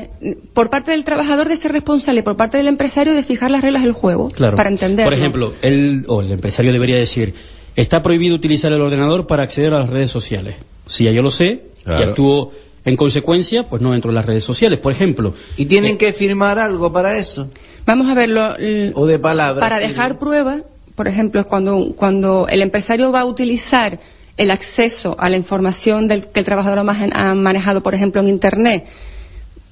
por 0.54 0.70
parte 0.70 0.92
del 0.92 1.02
trabajador 1.02 1.48
de 1.48 1.56
ser 1.56 1.72
responsable 1.72 2.20
y 2.20 2.22
por 2.22 2.36
parte 2.36 2.58
del 2.58 2.68
empresario 2.68 3.12
de 3.14 3.24
fijar 3.24 3.50
las 3.50 3.62
reglas 3.62 3.82
del 3.82 3.92
juego. 3.92 4.30
Claro. 4.30 4.56
Para 4.56 4.70
entenderlo. 4.70 5.10
Por 5.10 5.18
ejemplo, 5.18 5.52
el, 5.62 6.04
o 6.06 6.20
el 6.22 6.30
empresario 6.30 6.72
debería 6.72 6.96
decir, 6.98 7.34
está 7.76 8.02
prohibido 8.02 8.34
utilizar 8.34 8.72
el 8.72 8.80
ordenador 8.80 9.26
para 9.26 9.42
acceder 9.42 9.72
a 9.74 9.80
las 9.80 9.90
redes 9.90 10.10
sociales. 10.10 10.56
Si 10.86 11.04
ya 11.04 11.10
yo 11.10 11.22
lo 11.22 11.30
sé 11.30 11.46
y 11.80 11.84
Claro. 11.84 12.08
actúo 12.10 12.52
en 12.84 12.96
consecuencia, 12.96 13.64
pues 13.64 13.80
no 13.80 13.94
entro 13.94 14.10
en 14.10 14.16
las 14.16 14.26
redes 14.26 14.44
sociales. 14.44 14.78
Por 14.78 14.92
ejemplo, 14.92 15.34
¿Y 15.56 15.66
tienen 15.66 15.96
que 15.96 16.12
firmar 16.12 16.58
algo 16.58 16.92
para 16.92 17.16
eso? 17.16 17.48
Vamos 17.86 18.08
a 18.08 18.14
verlo. 18.14 18.54
O 18.94 19.06
de 19.06 19.18
palabras. 19.18 19.60
Para 19.60 19.80
sí. 19.80 19.88
dejar 19.88 20.18
prueba, 20.18 20.58
por 20.94 21.08
ejemplo, 21.08 21.40
es 21.40 21.46
cuando, 21.46 21.94
cuando 21.96 22.46
el 22.48 22.62
empresario 22.62 23.10
va 23.10 23.20
a 23.20 23.24
utilizar 23.26 23.98
el 24.36 24.50
acceso 24.50 25.16
a 25.18 25.28
la 25.28 25.36
información 25.36 26.08
del, 26.08 26.26
que 26.28 26.40
el 26.40 26.46
trabajador 26.46 26.78
ha 26.80 27.34
manejado, 27.34 27.82
por 27.82 27.94
ejemplo, 27.94 28.20
en 28.20 28.28
Internet, 28.28 28.84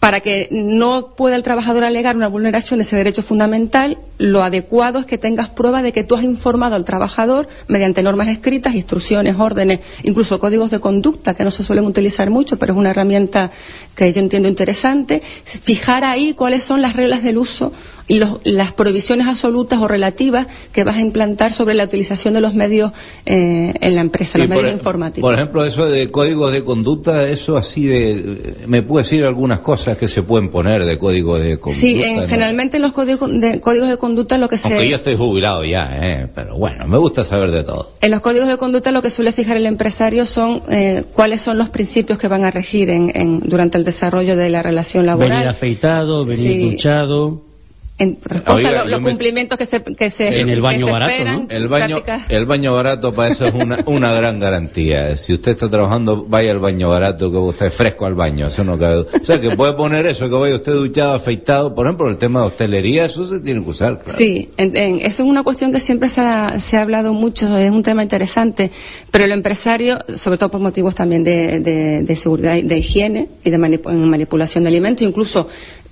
para 0.03 0.19
que 0.19 0.49
no 0.51 1.15
pueda 1.17 1.37
el 1.37 1.45
trabajador 1.45 1.85
alegar 1.85 2.17
una 2.17 2.27
vulneración 2.27 2.81
de 2.81 2.87
ese 2.87 2.97
derecho 2.97 3.23
fundamental, 3.23 3.99
lo 4.19 4.43
adecuado 4.43 4.99
es 4.99 5.07
que 5.07 5.17
tengas 5.17 5.51
prueba 5.51 5.81
de 5.81 5.93
que 5.93 6.03
tú 6.03 6.17
has 6.17 6.25
informado 6.25 6.75
al 6.75 6.85
trabajador 6.85 7.47
mediante 7.69 8.03
normas 8.03 8.27
escritas, 8.27 8.75
instrucciones, 8.75 9.37
órdenes, 9.39 9.79
incluso 10.03 10.41
códigos 10.41 10.73
de 10.73 10.81
conducta, 10.81 11.35
que 11.35 11.45
no 11.45 11.53
se 11.53 11.63
suelen 11.63 11.85
utilizar 11.85 12.31
mucho, 12.31 12.59
pero 12.59 12.73
es 12.73 12.79
una 12.81 12.91
herramienta 12.91 13.53
que 13.95 14.13
yo 14.13 14.19
entiendo 14.19 14.49
interesante, 14.49 15.23
fijar 15.63 16.03
ahí 16.03 16.35
cuáles 16.35 16.65
son 16.65 16.83
las 16.83 16.97
reglas 16.97 17.23
del 17.23 17.39
uso 17.39 17.73
los- 18.19 18.39
las 18.45 18.73
prohibiciones 18.73 19.27
absolutas 19.27 19.79
o 19.81 19.89
relativas 19.89 20.47
que 20.73 20.85
vas 20.85 20.97
a 20.97 21.01
implantar 21.01 21.53
sobre 21.53 21.75
la 21.75 21.85
utilización 21.85 22.35
de 22.35 22.41
los 22.41 22.55
medios 22.55 22.93
eh, 23.27 23.73
en 23.81 23.95
la 23.95 24.01
empresa, 24.01 24.39
los 24.39 24.49
medios 24.49 24.65
por, 24.65 24.73
informáticos. 24.75 25.23
Por 25.23 25.35
ejemplo, 25.35 25.65
eso 25.65 25.87
de 25.87 26.11
códigos 26.11 26.53
de 26.53 26.65
conducta, 26.65 27.29
eso 27.29 27.57
así 27.57 27.87
de... 27.87 28.55
¿Me 28.67 28.83
puede 28.83 29.05
decir 29.05 29.25
algunas 29.25 29.61
cosas 29.61 29.97
que 29.97 30.09
se 30.09 30.23
pueden 30.23 30.51
poner 30.51 30.85
de 30.85 30.99
código 30.99 31.39
de 31.39 31.59
conducta? 31.59 31.87
Sí, 31.87 32.03
en- 32.03 32.17
no? 32.23 32.29
generalmente 32.29 32.77
en 32.77 32.83
los 32.83 32.93
códigos 32.93 33.31
de, 33.41 33.61
códigos 33.61 33.89
de 33.89 33.97
conducta 33.97 34.39
lo 34.39 34.49
que 34.49 34.59
se... 34.59 34.69
Aunque 34.69 34.89
yo 34.89 34.97
estoy 34.97 35.17
jubilado 35.17 35.65
ya, 35.65 35.89
¿eh? 36.03 36.29
Pero 36.35 36.57
bueno, 36.57 36.87
me 36.87 36.99
gusta 36.99 37.25
saber 37.25 37.51
de 37.51 37.65
todo. 37.65 37.91
En 38.01 38.11
los 38.11 38.21
códigos 38.21 38.49
de 38.49 38.57
conducta 38.57 38.91
lo 38.93 39.03
que 39.03 39.11
suele 39.11 39.33
fijar 39.33 39.57
el 39.57 39.67
empresario 39.67 40.27
son 40.27 40.63
eh, 40.69 41.05
cuáles 41.15 41.43
son 41.43 41.59
los 41.59 41.71
principios 41.71 42.19
que 42.19 42.29
van 42.29 42.45
a 42.45 42.51
regir 42.51 42.91
en, 42.91 43.11
en- 43.15 43.41
durante 43.41 43.79
el 43.79 43.85
desarrollo 43.85 44.37
de 44.37 44.51
la 44.51 44.63
relación 44.63 45.07
laboral. 45.07 45.31
venir 45.31 45.49
afeitado, 45.49 46.25
venir 46.25 46.53
Sí. 46.53 46.71
duchado. 46.73 47.43
En 47.99 48.17
otras 48.25 48.43
cosas, 48.43 48.57
Oiga, 48.57 48.85
los 48.87 49.01
me- 49.03 49.11
cumplimientos 49.11 49.59
que 49.59 49.67
se, 49.67 49.81
que 49.83 50.11
se 50.11 50.41
En 50.41 50.49
el 50.49 50.61
baño 50.63 50.87
barato, 50.87 51.13
esperan, 51.13 51.43
¿no? 51.43 51.47
El 51.51 51.69
baño, 51.69 51.97
prácticas- 52.01 52.25
el 52.31 52.47
baño 52.47 52.73
barato 52.75 53.13
para 53.15 53.33
eso 53.33 53.45
es 53.45 53.55
una, 53.55 53.79
una 53.87 54.13
gran 54.15 54.41
garantía. 54.41 55.17
Si 55.19 55.33
usted 55.35 55.53
está 55.53 55.69
trabajando, 55.69 56.25
vaya 56.27 56.51
al 56.53 56.59
baño 56.59 56.89
barato, 56.89 57.31
que 57.31 57.37
usted 57.37 57.67
es 57.67 57.75
fresco 57.75 58.07
al 58.07 58.15
baño, 58.15 58.47
eso 58.49 58.65
no 58.65 58.79
cabe. 58.79 59.01
O 59.21 59.25
sea, 59.25 59.39
que 59.41 59.51
puede 59.57 59.75
poner 59.75 60.07
eso, 60.07 60.27
que 60.27 60.35
vaya 60.35 60.55
usted 60.55 60.73
duchado, 60.73 61.13
afeitado. 61.13 61.75
Por 61.75 61.87
ejemplo, 61.87 62.09
el 62.09 62.17
tema 62.17 62.41
de 62.41 62.47
hostelería, 62.47 63.05
eso 63.05 63.29
se 63.29 63.41
tiene 63.41 63.63
que 63.63 63.71
usar, 63.71 64.03
claro. 64.03 64.19
Sí, 64.19 64.49
en- 64.57 64.75
en- 64.77 64.97
eso 65.01 65.23
es 65.23 65.29
una 65.29 65.43
cuestión 65.45 65.71
que 65.71 65.81
siempre 65.81 66.09
se 66.09 66.21
ha, 66.23 66.59
se 66.71 66.79
ha 66.79 66.83
hablado 66.83 67.13
mucho, 67.13 67.57
es 67.59 67.71
un 67.71 67.83
tema 67.83 68.03
interesante, 68.03 68.71
pero 69.13 69.25
el 69.25 69.33
empresario, 69.33 69.99
sobre 70.17 70.39
todo 70.39 70.51
por 70.51 70.61
motivos 70.61 70.95
también 70.95 71.23
de, 71.25 71.61
de- 71.61 72.03
de 72.03 72.17
seguridad, 72.17 72.55
de 72.61 72.79
higiene 72.79 73.29
y 73.45 73.51
de 73.51 73.59
manipu- 73.59 73.91
en 73.93 74.09
manipulación 74.09 74.65
de 74.65 74.71
alimentos, 74.71 75.07
incluso 75.07 75.47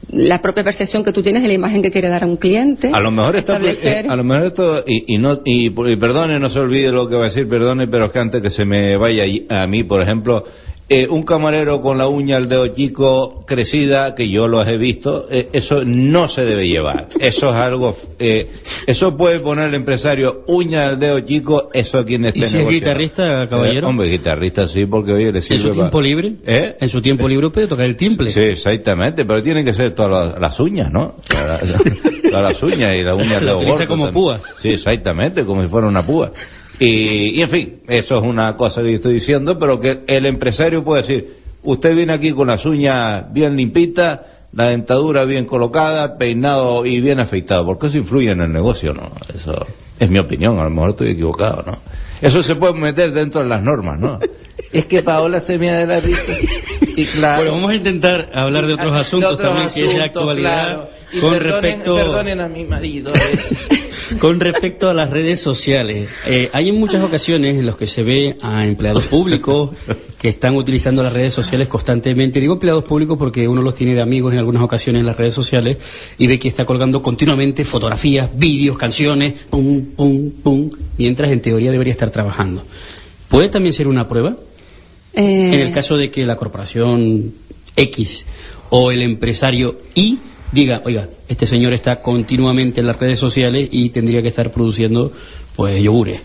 la 0.08 0.40
propia 0.42 0.64
percepción 0.64 1.04
que 1.04 1.12
tú 1.12 1.22
tienes 1.22 1.42
de 1.42 1.48
la 1.48 1.54
imagen 1.54 1.82
que 1.82 1.90
quiere 1.90 2.08
dar 2.08 2.24
a 2.24 2.26
un 2.26 2.36
cliente. 2.36 2.90
A 2.92 3.00
lo 3.00 3.10
mejor 3.10 3.36
esto, 3.36 3.52
establecer- 3.52 4.06
eh, 4.06 4.08
a 4.08 4.16
lo 4.16 4.24
mejor 4.24 4.46
esto 4.46 4.84
y, 4.86 5.14
y 5.14 5.18
no 5.18 5.34
y, 5.44 5.66
y 5.66 5.96
perdone, 5.96 6.38
no 6.38 6.48
se 6.50 6.58
olvide 6.58 6.90
lo 6.90 7.08
que 7.08 7.14
va 7.16 7.22
a 7.22 7.28
decir, 7.28 7.48
perdone, 7.48 7.86
pero 7.88 8.06
es 8.06 8.12
que 8.12 8.18
antes 8.18 8.42
que 8.42 8.50
se 8.50 8.64
me 8.64 8.96
vaya 8.96 9.24
a 9.50 9.66
mí, 9.66 9.84
por 9.84 10.02
ejemplo, 10.02 10.44
eh, 10.92 11.06
un 11.08 11.22
camarero 11.22 11.80
con 11.82 11.98
la 11.98 12.08
uña 12.08 12.36
al 12.36 12.48
dedo 12.48 12.66
chico 12.74 13.44
crecida, 13.46 14.16
que 14.16 14.28
yo 14.28 14.48
los 14.48 14.66
he 14.66 14.76
visto, 14.76 15.26
eh, 15.30 15.48
eso 15.52 15.82
no 15.84 16.28
se 16.28 16.44
debe 16.44 16.66
llevar. 16.66 17.06
Eso 17.20 17.48
es 17.50 17.54
algo, 17.54 17.96
eh, 18.18 18.48
eso 18.88 19.16
puede 19.16 19.38
poner 19.38 19.68
el 19.68 19.74
empresario 19.76 20.42
uña 20.48 20.88
al 20.88 20.98
dedo 20.98 21.20
chico, 21.20 21.70
eso 21.72 21.98
a 21.98 22.04
quien 22.04 22.24
esté 22.24 22.40
¿Y 22.40 22.44
si 22.50 22.56
es 22.58 22.68
guitarrista, 22.68 23.22
caballero? 23.48 23.86
Eh, 23.86 23.90
hombre, 23.90 24.08
guitarrista 24.08 24.66
sí, 24.66 24.84
porque 24.86 25.12
oye, 25.12 25.30
le 25.30 25.38
En 25.38 25.42
sirve 25.44 25.62
su 25.62 25.68
pa- 25.68 25.74
tiempo 25.74 26.00
libre, 26.02 26.32
¿Eh? 26.44 26.74
en 26.80 26.88
su 26.88 27.00
tiempo 27.00 27.28
libre 27.28 27.50
puede 27.50 27.68
tocar 27.68 27.86
el 27.86 27.96
timple. 27.96 28.30
Sí, 28.32 28.40
exactamente, 28.42 29.24
pero 29.24 29.40
tienen 29.42 29.64
que 29.64 29.72
ser 29.74 29.92
todas 29.94 30.32
las, 30.32 30.40
las 30.40 30.58
uñas, 30.58 30.92
¿no? 30.92 31.14
Todas 31.28 31.62
las, 31.70 31.82
todas 32.30 32.42
las 32.52 32.62
uñas 32.64 32.96
y 32.96 33.02
La 33.04 33.14
de 33.14 33.22
utiliza 33.54 33.54
gordo 33.70 33.86
como 33.86 34.04
también. 34.06 34.12
púa. 34.12 34.40
Sí, 34.58 34.70
exactamente, 34.70 35.44
como 35.44 35.62
si 35.62 35.68
fuera 35.68 35.86
una 35.86 36.04
púa. 36.04 36.32
Y, 36.80 37.38
y, 37.38 37.42
en 37.42 37.50
fin, 37.50 37.74
eso 37.86 38.18
es 38.18 38.24
una 38.24 38.56
cosa 38.56 38.82
que 38.82 38.88
yo 38.88 38.94
estoy 38.96 39.14
diciendo, 39.14 39.58
pero 39.58 39.78
que 39.78 40.00
el 40.06 40.24
empresario 40.24 40.82
puede 40.82 41.02
decir, 41.02 41.26
usted 41.62 41.94
viene 41.94 42.14
aquí 42.14 42.32
con 42.32 42.48
las 42.48 42.64
uñas 42.64 43.32
bien 43.32 43.54
limpitas, 43.54 44.20
la 44.52 44.70
dentadura 44.70 45.24
bien 45.24 45.44
colocada, 45.44 46.16
peinado 46.16 46.84
y 46.84 47.00
bien 47.00 47.20
afeitado, 47.20 47.64
porque 47.66 47.88
eso 47.88 47.98
influye 47.98 48.30
en 48.30 48.40
el 48.40 48.52
negocio, 48.52 48.92
¿no? 48.92 49.12
Eso 49.32 49.66
es 49.98 50.10
mi 50.10 50.18
opinión, 50.18 50.58
a 50.58 50.64
lo 50.64 50.70
mejor 50.70 50.90
estoy 50.90 51.10
equivocado, 51.10 51.62
¿no? 51.66 51.78
Eso 52.20 52.42
se 52.42 52.56
puede 52.56 52.72
meter 52.74 53.12
dentro 53.12 53.42
de 53.42 53.48
las 53.48 53.62
normas, 53.62 54.00
¿no? 54.00 54.18
Es 54.72 54.86
que 54.86 55.02
Paola 55.02 55.40
se 55.40 55.58
me 55.58 55.68
da 55.68 55.78
de 55.78 55.86
la 55.86 55.98
risa. 55.98 56.32
Y 56.80 57.04
claro. 57.06 57.38
Bueno, 57.38 57.56
vamos 57.56 57.72
a 57.72 57.74
intentar 57.74 58.30
hablar 58.32 58.68
de 58.68 58.74
otros 58.74 58.92
De 58.94 59.00
asuntos 59.00 59.32
otros 59.32 59.48
también, 59.48 59.70
que 59.74 59.80
es 59.80 60.00
asuntos, 60.00 60.06
actualidad, 60.06 60.66
claro. 60.66 60.88
Y 61.12 61.20
con 61.20 61.32
perdonen, 61.32 61.62
respecto... 61.62 61.94
perdonen 61.94 62.40
a 62.40 62.48
mi 62.48 62.64
marido. 62.64 63.12
ese. 63.14 63.56
Con 64.18 64.40
respecto 64.40 64.88
a 64.88 64.94
las 64.94 65.10
redes 65.10 65.40
sociales, 65.40 66.08
eh, 66.26 66.50
hay 66.52 66.68
en 66.68 66.80
muchas 66.80 67.02
ocasiones 67.02 67.56
en 67.56 67.64
las 67.64 67.76
que 67.76 67.86
se 67.86 68.02
ve 68.02 68.34
a 68.42 68.66
empleados 68.66 69.06
públicos 69.06 69.70
que 70.18 70.30
están 70.30 70.56
utilizando 70.56 71.02
las 71.02 71.12
redes 71.12 71.32
sociales 71.32 71.68
constantemente. 71.68 72.40
Digo 72.40 72.54
empleados 72.54 72.84
públicos 72.84 73.16
porque 73.16 73.46
uno 73.46 73.62
los 73.62 73.76
tiene 73.76 73.94
de 73.94 74.00
amigos 74.00 74.32
en 74.32 74.40
algunas 74.40 74.62
ocasiones 74.62 75.00
en 75.00 75.06
las 75.06 75.16
redes 75.16 75.34
sociales 75.34 75.78
y 76.18 76.26
ve 76.26 76.38
que 76.40 76.48
está 76.48 76.64
colgando 76.64 77.02
continuamente 77.02 77.64
fotografías, 77.64 78.36
vídeos, 78.36 78.76
canciones, 78.76 79.46
pum, 79.48 79.94
pum, 79.96 80.30
pum, 80.42 80.70
mientras 80.98 81.30
en 81.30 81.40
teoría 81.40 81.70
debería 81.70 81.92
estar 81.92 82.10
trabajando. 82.10 82.64
¿Puede 83.28 83.48
también 83.48 83.74
ser 83.74 83.86
una 83.86 84.08
prueba? 84.08 84.36
Eh, 85.12 85.50
En 85.54 85.60
el 85.60 85.72
caso 85.72 85.96
de 85.96 86.10
que 86.10 86.26
la 86.26 86.36
corporación 86.36 87.32
X 87.76 88.26
o 88.70 88.90
el 88.90 89.02
empresario 89.02 89.76
Y 89.94 90.18
diga, 90.52 90.82
oiga, 90.84 91.08
este 91.28 91.46
señor 91.46 91.72
está 91.72 92.00
continuamente 92.02 92.80
en 92.80 92.86
las 92.86 92.98
redes 92.98 93.18
sociales 93.18 93.68
y 93.70 93.90
tendría 93.90 94.22
que 94.22 94.28
estar 94.28 94.50
produciendo, 94.52 95.12
pues, 95.56 95.82
yogures. 95.82 96.20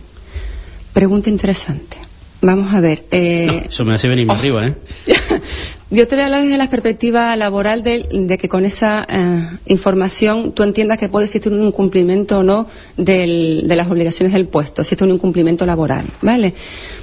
Pregunta 0.93 1.29
interesante. 1.29 2.04
Vamos 2.45 2.71
a 2.71 2.79
ver. 2.79 3.05
eh, 3.09 3.47
No, 3.47 3.53
eso 3.71 3.83
me 3.85 3.95
hace 3.95 4.07
venir 4.07 4.27
oh. 4.29 4.33
arriba, 4.33 4.67
¿eh? 4.67 4.75
Yo 5.89 6.07
te 6.07 6.15
voy 6.15 6.23
a 6.23 6.25
hablar 6.25 6.43
desde 6.43 6.57
la 6.57 6.69
perspectiva 6.69 7.35
laboral 7.35 7.81
de, 7.81 8.05
de 8.11 8.37
que 8.37 8.47
con 8.49 8.65
esa 8.65 9.05
eh, 9.09 9.47
información 9.67 10.51
tú 10.53 10.61
entiendas 10.63 10.97
que 10.99 11.09
puede 11.09 11.25
existir 11.25 11.51
un 11.51 11.63
incumplimiento 11.63 12.39
o 12.39 12.43
no 12.43 12.67
del- 12.97 13.67
de 13.67 13.75
las 13.75 13.89
obligaciones 13.89 14.33
del 14.33 14.47
puesto, 14.47 14.83
si 14.83 14.87
existe 14.89 15.03
un 15.05 15.11
incumplimiento 15.11 15.65
laboral, 15.65 16.05
¿vale? 16.21 16.53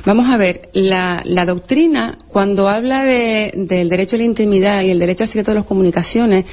Vamos 0.05 0.29
a 0.31 0.37
ver, 0.37 0.69
la, 0.75 1.23
la 1.25 1.45
doctrina, 1.45 2.19
cuando 2.29 2.69
habla 2.69 3.03
de- 3.05 3.53
del 3.57 3.89
derecho 3.89 4.15
a 4.17 4.19
la 4.19 4.25
intimidad 4.25 4.83
y 4.83 4.91
el 4.91 4.99
derecho 4.99 5.25
al 5.25 5.29
secreto 5.29 5.51
de 5.53 5.59
las 5.59 5.67
comunicaciones, 5.67 6.45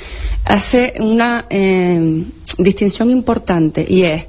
hace 0.46 0.94
una 1.00 1.46
eh, 1.50 2.24
distinción 2.58 3.10
importante 3.12 3.86
y 3.88 4.04
es 4.04 4.26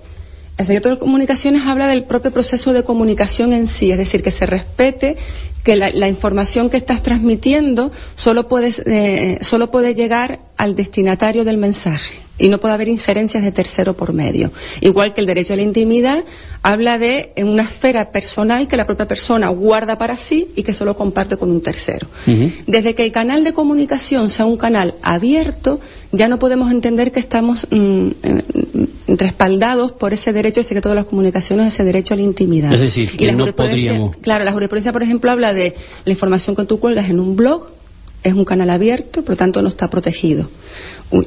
el 0.60 0.66
secreto 0.66 0.90
de 0.90 0.98
comunicaciones 0.98 1.62
habla 1.66 1.86
del 1.86 2.04
propio 2.04 2.32
proceso 2.32 2.74
de 2.74 2.84
comunicación 2.84 3.54
en 3.54 3.66
sí, 3.66 3.90
es 3.90 3.96
decir, 3.96 4.22
que 4.22 4.30
se 4.30 4.44
respete 4.44 5.16
que 5.64 5.76
la, 5.76 5.90
la 5.90 6.08
información 6.08 6.70
que 6.70 6.76
estás 6.78 7.02
transmitiendo 7.02 7.90
solo 8.16 8.48
puede, 8.48 8.72
eh, 8.86 9.38
solo 9.42 9.70
puede 9.70 9.94
llegar 9.94 10.38
al 10.56 10.74
destinatario 10.74 11.44
del 11.44 11.56
mensaje 11.58 12.20
y 12.38 12.48
no 12.48 12.58
puede 12.58 12.72
haber 12.74 12.88
injerencias 12.88 13.44
de 13.44 13.52
tercero 13.52 13.94
por 13.94 14.14
medio. 14.14 14.50
Igual 14.80 15.12
que 15.12 15.20
el 15.20 15.26
derecho 15.26 15.52
a 15.52 15.56
la 15.56 15.62
intimidad 15.62 16.24
habla 16.62 16.98
de 16.98 17.32
en 17.36 17.48
una 17.48 17.64
esfera 17.64 18.10
personal 18.10 18.66
que 18.66 18.76
la 18.78 18.86
propia 18.86 19.06
persona 19.06 19.48
guarda 19.50 19.96
para 19.98 20.16
sí 20.16 20.48
y 20.56 20.62
que 20.62 20.72
solo 20.74 20.96
comparte 20.96 21.36
con 21.36 21.50
un 21.50 21.62
tercero. 21.62 22.08
Desde 22.66 22.94
que 22.94 23.04
el 23.04 23.12
canal 23.12 23.44
de 23.44 23.52
comunicación 23.52 24.30
sea 24.30 24.46
un 24.46 24.56
canal 24.56 24.94
abierto, 25.02 25.80
ya 26.12 26.28
no 26.28 26.38
podemos 26.38 26.70
entender 26.72 27.12
que 27.12 27.20
estamos 27.20 27.66
mm, 27.70 27.76
mm, 27.76 28.12
respaldados 29.16 29.92
por 29.92 30.12
ese 30.12 30.32
derecho 30.32 30.60
al 30.60 30.66
secreto 30.66 30.88
de 30.88 30.94
las 30.94 31.06
comunicaciones, 31.06 31.74
ese 31.74 31.84
derecho 31.84 32.14
a 32.14 32.16
la 32.16 32.22
intimidad. 32.22 32.72
Es 32.72 32.80
decir, 32.80 33.16
que 33.16 33.26
la 33.26 33.32
no 33.32 33.46
podríamos- 33.52 34.16
Claro, 34.18 34.44
la 34.44 34.52
jurisprudencia, 34.52 34.92
por 34.92 35.02
ejemplo, 35.02 35.30
habla 35.30 35.49
de 35.52 35.74
la 36.04 36.12
información 36.12 36.56
que 36.56 36.64
tú 36.64 36.80
cuelgas 36.80 37.08
en 37.08 37.20
un 37.20 37.36
blog 37.36 37.68
es 38.22 38.34
un 38.34 38.44
canal 38.44 38.70
abierto, 38.70 39.22
por 39.22 39.30
lo 39.30 39.36
tanto 39.36 39.62
no 39.62 39.68
está 39.68 39.88
protegido. 39.88 40.48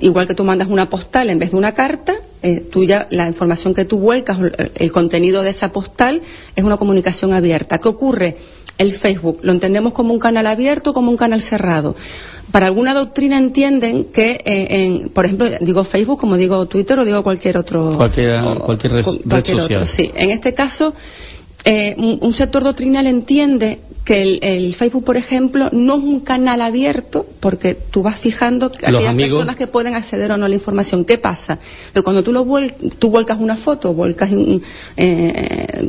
Igual 0.02 0.28
que 0.28 0.36
tú 0.36 0.44
mandas 0.44 0.68
una 0.68 0.90
postal 0.90 1.30
en 1.30 1.40
vez 1.40 1.52
de 1.52 1.58
una 1.58 1.74
carta, 1.74 2.14
eh, 2.42 2.64
la 3.10 3.28
información 3.28 3.74
que 3.74 3.86
tú 3.86 4.00
vuelcas, 4.00 4.38
el 4.76 4.92
contenido 4.92 5.42
de 5.42 5.50
esa 5.50 5.70
postal, 5.70 6.22
es 6.56 6.64
una 6.64 6.78
comunicación 6.78 7.34
abierta. 7.34 7.80
¿Qué 7.80 7.90
ocurre? 7.90 8.38
El 8.78 8.94
Facebook, 8.98 9.40
¿lo 9.42 9.52
entendemos 9.52 9.94
como 9.94 10.14
un 10.14 10.20
canal 10.20 10.48
abierto 10.48 10.92
o 10.92 10.94
como 10.94 11.12
un 11.12 11.18
canal 11.18 11.42
cerrado? 11.42 11.96
Para 12.52 12.68
alguna 12.68 12.94
doctrina 12.94 13.38
entienden 13.38 14.06
que, 14.14 14.32
eh, 14.34 14.68
en, 14.86 15.10
por 15.10 15.26
ejemplo, 15.26 15.48
digo 15.62 15.84
Facebook 15.86 16.20
como 16.20 16.38
digo 16.38 16.66
Twitter 16.68 17.00
o 17.00 17.06
digo 17.06 17.24
cualquier 17.24 17.58
otro. 17.58 17.98
Cualquier, 17.98 18.40
cualquier 18.60 18.92
red, 18.92 19.04
social. 19.04 19.88
sí. 19.88 20.12
En 20.16 20.30
este 20.32 20.54
caso, 20.54 20.94
eh, 21.66 21.96
un 21.98 22.34
sector 22.34 22.64
doctrinal 22.64 23.08
entiende 23.08 23.80
que 24.06 24.40
el, 24.42 24.76
Facebook, 24.76 25.06
por 25.06 25.16
ejemplo, 25.16 25.70
no 25.72 25.98
es 25.98 26.04
un 26.04 26.20
canal 26.22 26.62
abierto 26.62 27.26
porque 27.40 27.78
tú 27.90 28.04
vas 28.04 28.20
fijando 28.20 28.66
a 28.66 28.90
aquellas 28.90 29.16
personas 29.16 29.56
que 29.56 29.68
pueden 29.68 29.96
acceder 29.96 30.32
o 30.32 30.38
no 30.38 30.46
a 30.46 30.50
la 30.50 30.56
información. 30.56 31.06
¿Qué 31.06 31.18
pasa? 31.18 31.58
Que 31.94 32.02
cuando 32.02 32.22
tú, 32.22 32.34
lo 32.34 32.46
tú 33.00 33.10
vuelcas 33.10 33.40
una 33.40 33.58
foto 33.58 33.94
vuelcas 33.94 34.30
eh, 34.98 35.86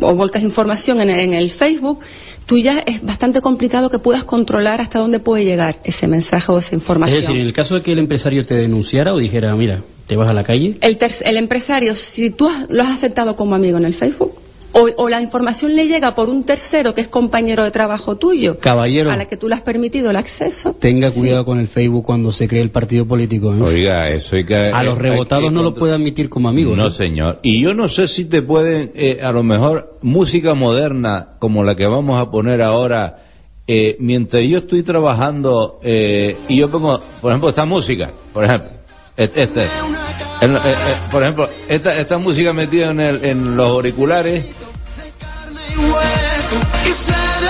o 0.00 0.14
vuelcas 0.14 0.42
información 0.42 1.00
en, 1.00 1.10
en 1.10 1.34
el 1.34 1.50
Facebook, 1.52 2.00
tú 2.46 2.58
ya 2.58 2.80
es 2.80 3.00
bastante 3.02 3.40
complicado 3.40 3.88
que 3.88 4.00
puedas 4.00 4.24
controlar 4.24 4.80
hasta 4.80 4.98
dónde 4.98 5.20
puede 5.20 5.44
llegar 5.44 5.76
ese 5.84 6.08
mensaje 6.08 6.50
o 6.50 6.58
esa 6.58 6.74
información. 6.74 7.18
Es 7.18 7.26
decir, 7.26 7.40
en 7.40 7.46
el 7.46 7.52
caso 7.52 7.76
de 7.76 7.82
que 7.82 7.92
el 7.92 8.00
empresario 8.00 8.44
te 8.44 8.54
denunciara 8.54 9.14
o 9.14 9.18
dijera, 9.18 9.54
mira, 9.54 9.82
te 10.08 10.16
vas 10.16 10.28
a 10.28 10.34
la 10.34 10.42
calle. 10.42 10.76
El, 10.80 10.98
el 11.20 11.36
empresario, 11.36 11.94
si 11.94 12.30
tú 12.30 12.48
lo 12.68 12.82
has 12.82 12.98
aceptado 12.98 13.36
como 13.36 13.54
amigo 13.54 13.78
en 13.78 13.84
el 13.84 13.94
Facebook, 13.94 14.32
o, 14.74 15.08
la 15.08 15.22
información 15.22 15.76
le 15.76 15.86
llega 15.86 16.14
por 16.14 16.28
un 16.28 16.44
tercero 16.44 16.94
que 16.94 17.02
es 17.02 17.08
compañero 17.08 17.64
de 17.64 17.70
trabajo 17.70 18.16
tuyo, 18.16 18.58
Caballero, 18.58 19.10
a 19.10 19.16
la 19.16 19.26
que 19.26 19.36
tú 19.36 19.48
le 19.48 19.54
has 19.54 19.62
permitido 19.62 20.10
el 20.10 20.16
acceso. 20.16 20.74
Tenga 20.80 21.12
cuidado 21.12 21.44
con 21.44 21.60
el 21.60 21.68
Facebook 21.68 22.04
cuando 22.04 22.32
se 22.32 22.48
cree 22.48 22.62
el 22.62 22.70
partido 22.70 23.06
político. 23.06 23.54
¿eh? 23.54 23.62
Oiga, 23.62 24.10
eso 24.10 24.34
hay 24.34 24.44
que. 24.44 24.54
A 24.56 24.82
los 24.82 24.98
rebotados 24.98 25.52
no 25.52 25.62
lo 25.62 25.74
puede 25.74 25.94
admitir 25.94 26.28
como 26.28 26.48
amigo. 26.48 26.74
No, 26.74 26.90
señor. 26.90 27.38
Y 27.42 27.62
yo 27.62 27.72
no 27.74 27.88
sé 27.88 28.08
si 28.08 28.28
te 28.28 28.42
pueden, 28.42 28.90
eh, 28.94 29.20
a 29.22 29.30
lo 29.30 29.42
mejor, 29.42 29.98
música 30.02 30.54
moderna 30.54 31.36
como 31.38 31.62
la 31.62 31.74
que 31.74 31.86
vamos 31.86 32.20
a 32.20 32.30
poner 32.30 32.62
ahora. 32.62 33.18
Eh, 33.66 33.96
mientras 33.98 34.42
yo 34.46 34.58
estoy 34.58 34.82
trabajando 34.82 35.78
y 35.82 36.58
yo 36.58 36.70
pongo, 36.70 37.00
por 37.22 37.30
ejemplo, 37.30 37.48
esta 37.48 37.64
música, 37.64 38.10
por 38.34 38.44
ejemplo, 38.44 38.68
este, 39.16 39.68
por 41.10 41.22
ejemplo, 41.22 41.48
esta, 41.68 41.98
esta 41.98 42.18
música 42.18 42.52
metida 42.52 42.90
en, 42.90 43.00
el, 43.00 43.24
en 43.24 43.56
los 43.56 43.70
auriculares 43.70 44.44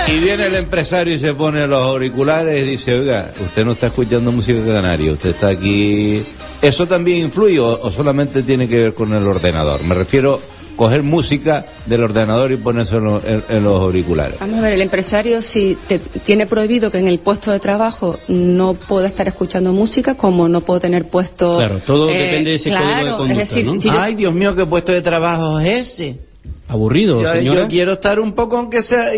y 0.07 0.19
viene 0.19 0.45
el 0.45 0.55
empresario 0.55 1.15
y 1.15 1.19
se 1.19 1.33
pone 1.33 1.67
los 1.67 1.79
auriculares 1.79 2.65
y 2.65 2.71
dice, 2.71 2.93
oiga, 2.93 3.31
usted 3.43 3.63
no 3.63 3.73
está 3.73 3.87
escuchando 3.87 4.31
música 4.31 4.63
canaria, 4.65 5.11
usted 5.11 5.31
está 5.31 5.49
aquí... 5.49 6.23
¿Eso 6.61 6.87
también 6.87 7.25
influye 7.25 7.59
o, 7.59 7.91
solamente 7.91 8.41
tiene 8.43 8.67
que 8.67 8.75
ver 8.77 8.93
con 8.93 9.13
el 9.13 9.25
ordenador? 9.27 9.83
Me 9.83 9.93
refiero 9.93 10.39
coger 10.75 11.03
música 11.03 11.65
del 11.85 12.03
ordenador 12.03 12.51
y 12.51 12.57
ponerse 12.57 12.95
en, 12.95 13.63
los 13.63 13.81
auriculares. 13.81 14.39
Vamos 14.39 14.59
a 14.59 14.61
ver, 14.61 14.73
el 14.73 14.81
empresario 14.81 15.41
si 15.41 15.77
te, 15.87 15.99
tiene 16.25 16.47
prohibido 16.47 16.91
que 16.91 16.99
en 16.99 17.07
el 17.07 17.19
puesto 17.19 17.51
de 17.51 17.59
trabajo 17.59 18.17
no 18.27 18.73
pueda 18.73 19.07
estar 19.07 19.27
escuchando 19.27 19.73
música, 19.73 20.15
como 20.15 20.47
no 20.47 20.61
puedo 20.61 20.79
tener 20.79 21.05
puesto... 21.09 21.57
Claro, 21.57 21.79
todo 21.85 22.09
eh, 22.09 22.17
depende 22.17 22.49
de 22.51 22.55
ese 22.55 22.69
código 22.69 23.05
de 23.05 23.17
conducta, 23.17 23.89
es 23.89 23.99
Ay, 23.99 24.15
Dios 24.15 24.33
mío, 24.33 24.55
qué 24.55 24.65
puesto 24.65 24.91
de 24.91 25.01
trabajo 25.01 25.59
es 25.59 25.91
ese. 25.91 26.34
Aburrido, 26.67 27.21
yo, 27.21 27.31
señora. 27.31 27.61
Yo 27.61 27.67
quiero 27.67 27.93
estar 27.93 28.19
un 28.19 28.33
poco, 28.33 28.57
aunque 28.57 28.81
sea, 28.81 29.11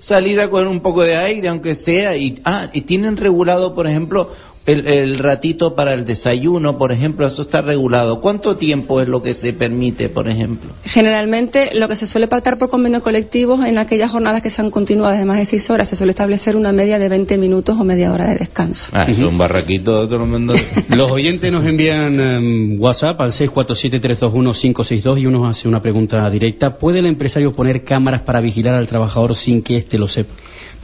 salir 0.00 0.40
a 0.40 0.48
coger 0.48 0.66
un 0.66 0.80
poco 0.80 1.02
de 1.02 1.16
aire, 1.16 1.48
aunque 1.48 1.74
sea. 1.74 2.16
Y, 2.16 2.40
ah, 2.44 2.68
y 2.72 2.82
tienen 2.82 3.16
regulado, 3.16 3.74
por 3.74 3.86
ejemplo, 3.86 4.30
el, 4.66 5.18
ratito 5.18 5.74
para 5.74 5.92
el 5.94 6.06
desayuno, 6.06 6.78
por 6.78 6.90
ejemplo, 6.92 7.26
eso 7.26 7.42
está 7.42 7.60
regulado. 7.60 8.20
¿Cuánto 8.20 8.56
tiempo 8.56 9.00
es 9.00 9.08
lo 9.08 9.22
que 9.22 9.34
se 9.34 9.52
permite, 9.52 10.08
por 10.08 10.28
ejemplo? 10.28 10.70
Generalmente, 10.84 11.74
lo 11.74 11.86
que 11.88 11.96
se 11.96 12.06
suele 12.06 12.28
pactar 12.28 12.56
por 12.58 12.70
convenio 12.70 13.02
colectivo 13.02 13.62
en 13.62 13.78
aquellas 13.78 14.10
jornadas 14.10 14.42
que 14.42 14.50
sean 14.50 14.70
continuadas 14.70 15.18
de 15.18 15.24
más 15.24 15.38
de 15.38 15.46
seis 15.46 15.68
horas, 15.68 15.88
se 15.88 15.96
suele 15.96 16.12
establecer 16.12 16.56
una 16.56 16.72
media 16.72 16.98
de 16.98 17.08
20 17.08 17.36
minutos 17.36 17.76
o 17.78 17.84
media 17.84 18.12
hora 18.12 18.28
de 18.28 18.36
descanso. 18.36 18.84
Ah, 18.92 19.04
es 19.06 19.18
un 19.18 19.36
barraquito 19.36 20.06
de 20.06 20.14
Los 20.88 21.10
oyentes 21.10 21.52
nos 21.52 21.64
envían 21.64 22.18
em, 22.18 22.80
WhatsApp 22.80 23.20
al 23.20 23.32
647-321-562 23.32 25.20
y 25.20 25.26
uno 25.26 25.46
hace 25.46 25.68
una 25.68 25.80
pregunta 25.80 26.28
directa. 26.30 26.78
¿Puede 26.78 27.00
el 27.00 27.06
empresario 27.06 27.52
poner 27.52 27.84
cámaras 27.84 28.22
para 28.22 28.40
vigilar 28.40 28.74
al 28.74 28.86
trabajador 28.86 29.34
sin 29.34 29.62
que 29.62 29.76
éste 29.76 29.98
lo 29.98 30.08
sepa? 30.08 30.32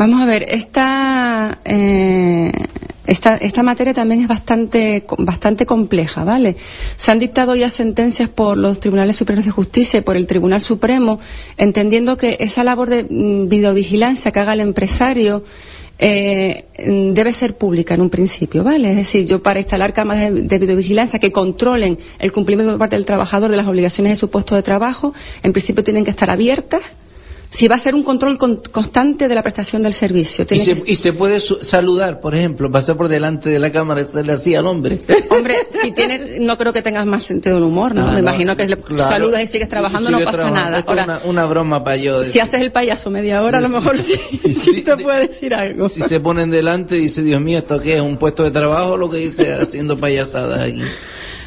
Vamos 0.01 0.23
a 0.23 0.25
ver, 0.25 0.47
esta, 0.49 1.59
eh, 1.63 2.51
esta, 3.07 3.37
esta 3.37 3.63
materia 3.63 3.93
también 3.93 4.23
es 4.23 4.29
bastante, 4.29 5.05
bastante 5.19 5.67
compleja, 5.67 6.25
¿vale? 6.25 6.57
Se 7.05 7.13
han 7.13 7.19
dictado 7.19 7.55
ya 7.55 7.69
sentencias 7.69 8.31
por 8.31 8.57
los 8.57 8.81
tribunales 8.81 9.17
superiores 9.17 9.45
de 9.45 9.53
justicia 9.53 9.99
y 9.99 10.03
por 10.03 10.17
el 10.17 10.27
Tribunal 10.27 10.63
Supremo, 10.63 11.21
entendiendo 11.59 12.17
que 12.17 12.39
esa 12.41 12.65
labor 12.65 12.89
de 12.89 13.05
mm, 13.11 13.51
videovigilancia 13.51 14.31
que 14.31 14.41
haga 14.41 14.55
el 14.55 14.61
empresario 14.61 15.45
eh, 15.99 16.65
debe 17.13 17.35
ser 17.35 17.59
pública 17.59 17.93
en 17.93 18.01
un 18.01 18.09
principio, 18.09 18.65
¿vale? 18.65 18.93
Es 18.93 18.97
decir, 18.97 19.27
yo 19.27 19.43
para 19.43 19.61
instalar 19.61 19.93
cámaras 19.93 20.33
de, 20.33 20.43
de, 20.45 20.59
videovigilancia 20.59 21.19
que 21.19 21.31
controlen 21.31 21.99
el 22.19 22.33
cumplimiento 22.33 22.73
por 22.73 22.79
parte 22.79 22.97
del 22.97 23.05
trabajador 23.05 23.51
de 23.51 23.59
las 23.59 23.67
obligaciones 23.67 24.15
de 24.15 24.17
su 24.17 24.31
puesto 24.31 24.55
de 24.55 24.63
trabajo, 24.63 25.13
en 25.43 25.53
principio 25.53 25.85
tienen 25.85 26.07
que 26.07 26.11
estar 26.11 26.31
abiertas 26.31 26.81
si 27.53 27.67
va 27.67 27.77
a 27.77 27.79
ser 27.81 27.95
un 27.95 28.05
control 28.05 28.39
constante 28.39 29.27
de 29.27 29.35
la 29.35 29.43
prestación 29.43 29.83
del 29.83 29.93
servicio. 29.95 30.47
¿Y 30.87 30.97
se, 30.97 31.13
puede 31.13 31.41
saludar, 31.63 32.21
por 32.21 32.35
ejemplo, 32.35 32.71
pasar 32.71 32.97
por 32.97 33.09
delante 33.09 33.51
de 33.51 33.59
la 33.59 33.73
cámara 33.73 34.03
y 34.03 34.23
le 34.23 34.33
así 34.33 34.55
al 34.55 34.67
hombre. 34.67 35.01
Hombre, 35.31 35.57
si 35.83 35.91
tienes, 35.93 36.41
no 36.41 36.57
creo 36.57 36.73
que 36.73 36.83
tengas 36.83 37.07
más 37.07 37.25
sentido 37.25 37.57
del 37.57 37.65
humor, 37.65 37.95
¿no? 37.95 38.13
Me 38.13 38.21
imagino 38.21 38.57
que 38.57 38.67
le 38.67 38.77
saludas 38.97 39.43
y 39.43 39.47
sigues 39.49 39.69
trabajando, 39.69 40.11
no 40.11 40.21
pasa 40.21 40.51
nada. 40.51 40.85
Ahora, 40.87 41.23
una, 41.25 41.47
broma 41.47 41.83
para 41.83 41.97
yo. 41.97 42.25
Si 42.25 42.39
haces 42.39 42.61
el 42.61 42.71
payaso 42.71 43.11
media 43.11 43.43
hora, 43.43 43.59
a 43.59 43.61
lo 43.61 43.69
mejor 43.69 43.97
sí, 43.99 44.83
te 44.85 44.97
puede 44.97 45.29
decir 45.29 45.53
algo. 45.53 45.89
Si 45.89 46.03
se 46.03 46.21
ponen 46.21 46.51
delante 46.51 46.97
y 46.97 47.03
dice, 47.03 47.23
Dios 47.23 47.41
mío, 47.41 47.59
¿esto 47.59 47.81
qué 47.81 47.97
es? 47.97 48.01
¿Un 48.01 48.17
puesto 48.17 48.45
de 48.45 48.53
trabajo 48.53 48.97
lo 48.97 49.11
que 49.11 49.19
dice 49.19 49.53
haciendo 49.55 49.99
payasadas 49.99 50.63
aquí? 50.63 50.83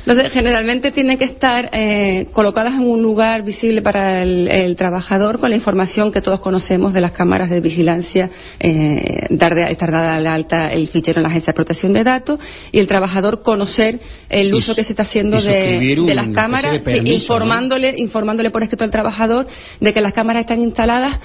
Entonces, 0.05 0.33
generalmente 0.33 0.91
tienen 0.91 1.17
que 1.17 1.23
estar 1.23 1.69
eh, 1.71 2.27
colocadas 2.33 2.73
en 2.73 2.81
un 2.81 3.01
lugar 3.01 3.43
visible 3.43 3.81
para 3.81 4.21
el, 4.23 4.75
trabajador 4.75 5.39
con 5.39 5.49
la 5.49 5.55
información 5.55 6.11
que 6.11 6.21
todos 6.21 6.41
conocemos 6.41 6.93
de 6.93 6.99
las 6.99 7.13
cámaras 7.13 7.49
de 7.49 7.61
vigilancia, 7.61 8.29
eh, 8.59 9.27
dar 9.29 9.55
de, 9.55 9.71
estar 9.71 9.91
dada 9.91 10.19
la 10.19 10.33
alta 10.33 10.73
el 10.73 10.89
fichero 10.89 11.19
en 11.19 11.23
la 11.23 11.29
Agencia 11.29 11.51
de 11.51 11.55
Protección 11.55 11.93
de 11.93 12.03
Datos 12.03 12.39
y 12.71 12.79
el 12.79 12.87
trabajador 12.87 13.43
conocer 13.43 13.99
el 14.29 14.53
uso 14.53 14.75
que 14.75 14.83
se 14.83 14.91
está 14.91 15.03
haciendo 15.03 15.41
de, 15.41 15.95
las 16.13 16.27
cámaras, 16.29 16.81
informándole, 17.05 17.93
informándole 17.97 18.49
por 18.51 18.63
escrito 18.63 18.83
al 18.83 18.91
trabajador 18.91 19.47
de 19.79 19.93
que 19.93 20.01
las 20.01 20.13
cámaras 20.13 20.41
están 20.41 20.61
instaladas 20.61 21.19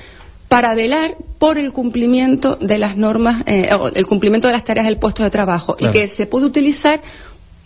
para 0.48 0.74
velar 0.74 1.16
por 1.38 1.58
el 1.58 1.72
cumplimiento 1.72 2.56
de 2.56 2.78
las 2.78 2.96
normas, 2.96 3.42
eh, 3.46 3.68
el 3.94 4.06
cumplimiento 4.06 4.48
de 4.48 4.54
las 4.54 4.64
tareas 4.64 4.86
del 4.86 4.98
puesto 4.98 5.22
de 5.22 5.30
trabajo 5.30 5.76
y 5.78 5.90
que 5.90 6.08
se 6.08 6.26
puede 6.26 6.46
utilizar 6.46 7.00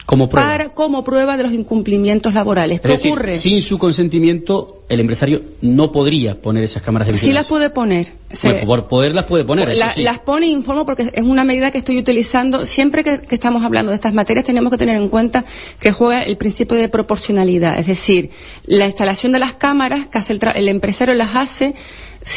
como 0.07 0.29
prueba. 0.29 0.51
Para, 0.51 0.69
como 0.71 1.05
prueba 1.05 1.37
de 1.37 1.45
los 1.45 1.53
incumplimientos 1.53 2.35
laborales. 2.35 2.81
¿Qué 2.81 2.93
ocurre? 2.93 3.41
Sin 3.41 3.63
su 3.63 3.79
consentimiento, 3.79 4.83
el 4.89 5.01
empresario 5.01 5.41
no 5.61 5.93
podría 5.93 6.35
poner 6.35 6.65
esas 6.65 6.83
cámaras 6.83 7.07
de 7.07 7.13
vigilancia. 7.13 7.31
Sí 7.31 7.35
las 7.35 7.49
puede 7.49 7.71
poner. 7.71 8.13
por 8.67 8.89
poderlas 8.89 9.27
puede 9.27 9.45
poner. 9.45 9.69
Las 9.77 10.19
pone 10.21 10.47
informo 10.47 10.85
porque 10.85 11.11
es 11.13 11.23
una 11.23 11.45
medida 11.45 11.71
que 11.71 11.79
estoy 11.79 11.99
utilizando. 11.99 12.65
Siempre 12.67 13.05
que, 13.05 13.21
estamos 13.31 13.63
hablando 13.63 13.91
de 13.91 13.97
estas 13.97 14.13
materias 14.13 14.45
tenemos 14.45 14.73
que 14.73 14.79
tener 14.79 14.97
en 14.97 15.09
cuenta 15.09 15.45
que 15.81 15.93
juega 15.93 16.23
el 16.23 16.37
principio 16.37 16.77
de 16.77 16.89
proporcionalidad. 16.89 17.79
Es 17.79 17.87
decir, 17.87 18.31
la 18.67 18.87
instalación 18.87 19.33
de 19.33 19.39
las 19.39 19.55
cámaras 19.55 20.09
que 20.09 20.19
hace 20.19 20.33
el, 20.33 20.41
el 20.55 20.69
empresario 20.69 21.15
las 21.15 21.35
hace 21.35 21.75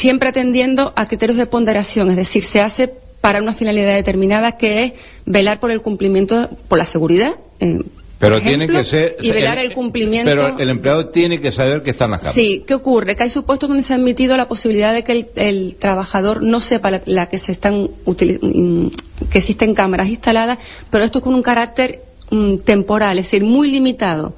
siempre 0.02 0.30
atendiendo 0.30 0.94
a 0.96 1.08
criterios 1.08 1.38
de 1.38 1.46
ponderación. 1.46 2.10
Es 2.10 2.16
decir, 2.16 2.44
se 2.44 2.62
hace 2.62 2.92
para 3.22 3.42
una 3.42 3.56
finalidad 3.56 3.96
determinada 3.96 4.52
que 4.52 4.84
es 4.84 4.94
velar 5.26 5.60
por 5.60 5.72
el 5.72 5.82
cumplimiento, 5.82 6.48
por 6.68 6.78
la 6.78 6.86
seguridad. 6.86 7.34
Eh, 7.60 7.80
pero 8.20 8.42
tiene 8.42 8.68
que 8.68 8.84
ser. 8.84 9.18
Y 9.20 9.30
velar 9.32 9.58
el, 9.58 9.74
cumplimiento. 9.74 10.30
Pero 10.30 10.58
el 10.58 10.70
empleado 10.70 11.10
tiene 11.10 11.42
que 11.42 11.52
saber 11.52 11.82
que 11.82 11.92
están 11.92 12.12
las 12.12 12.22
cámaras. 12.22 12.36
Sí, 12.36 12.64
¿qué 12.66 12.74
ocurre? 12.74 13.16
Que 13.16 13.24
hay 13.24 13.30
supuestos 13.30 13.68
donde 13.68 13.84
se 13.84 13.94
ha 13.94 13.98
admitido 13.98 14.38
la 14.38 14.48
posibilidad 14.48 14.94
de 14.94 15.04
que 15.04 15.28
el, 15.36 15.76
trabajador 15.76 16.42
no 16.42 16.62
sepa 16.62 17.02
la, 17.06 17.28
que 17.28 17.40
se 17.40 17.52
están 17.52 17.90
mm, 18.06 18.88
que 19.32 19.38
existen 19.38 19.74
cámaras 19.74 20.08
instaladas, 20.08 20.60
pero 20.90 21.04
esto 21.04 21.20
es 21.20 21.24
con 21.24 21.36
un 21.36 21.42
carácter 21.42 22.00
mm, 22.32 22.60
temporal, 22.60 23.20
es 23.20 23.26
decir, 23.26 23.44
muy 23.44 23.70
limitado. 23.70 24.34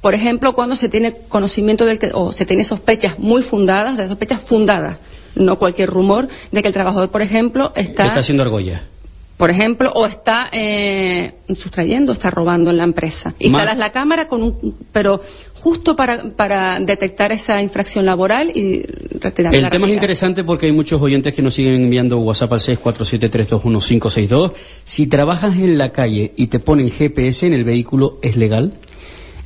Por 0.00 0.14
ejemplo, 0.14 0.54
cuando 0.54 0.76
se 0.76 0.88
tiene 0.88 1.14
conocimiento 1.28 1.84
del 1.84 1.98
que, 1.98 2.10
o 2.12 2.32
se 2.32 2.46
tiene 2.46 2.64
sospechas 2.64 3.18
muy 3.18 3.42
fundadas, 3.42 3.94
o 3.94 3.96
sea, 3.96 4.08
sospechas 4.08 4.42
fundadas 4.42 4.98
no 5.34 5.58
cualquier 5.58 5.88
rumor 5.88 6.28
de 6.50 6.62
que 6.62 6.68
el 6.68 6.74
trabajador, 6.74 7.10
por 7.10 7.22
ejemplo, 7.22 7.72
está... 7.74 8.06
Está 8.06 8.20
haciendo 8.20 8.42
argolla. 8.42 8.82
Por 9.40 9.50
ejemplo, 9.50 9.90
o 9.94 10.04
está 10.04 10.50
eh, 10.52 11.32
sustrayendo, 11.48 12.12
está 12.12 12.28
robando 12.28 12.68
en 12.70 12.76
la 12.76 12.84
empresa. 12.84 13.32
Instalas 13.38 13.78
la 13.78 13.90
cámara 13.90 14.28
con 14.28 14.42
un, 14.42 14.76
pero 14.92 15.22
justo 15.62 15.96
para, 15.96 16.24
para 16.36 16.78
detectar 16.78 17.32
esa 17.32 17.62
infracción 17.62 18.04
laboral 18.04 18.50
y 18.54 18.82
retirar 19.18 19.54
El 19.54 19.70
tema 19.70 19.86
es 19.86 19.94
interesante 19.94 20.44
porque 20.44 20.66
hay 20.66 20.72
muchos 20.72 21.00
oyentes 21.00 21.34
que 21.34 21.40
nos 21.40 21.54
siguen 21.54 21.84
enviando 21.84 22.18
WhatsApp 22.18 22.52
al 22.52 22.60
647321562. 22.60 24.52
Si 24.84 25.06
trabajas 25.06 25.54
en 25.56 25.78
la 25.78 25.90
calle 25.90 26.32
y 26.36 26.48
te 26.48 26.58
ponen 26.58 26.90
GPS 26.90 27.46
en 27.46 27.54
el 27.54 27.64
vehículo, 27.64 28.18
¿es 28.20 28.36
legal? 28.36 28.74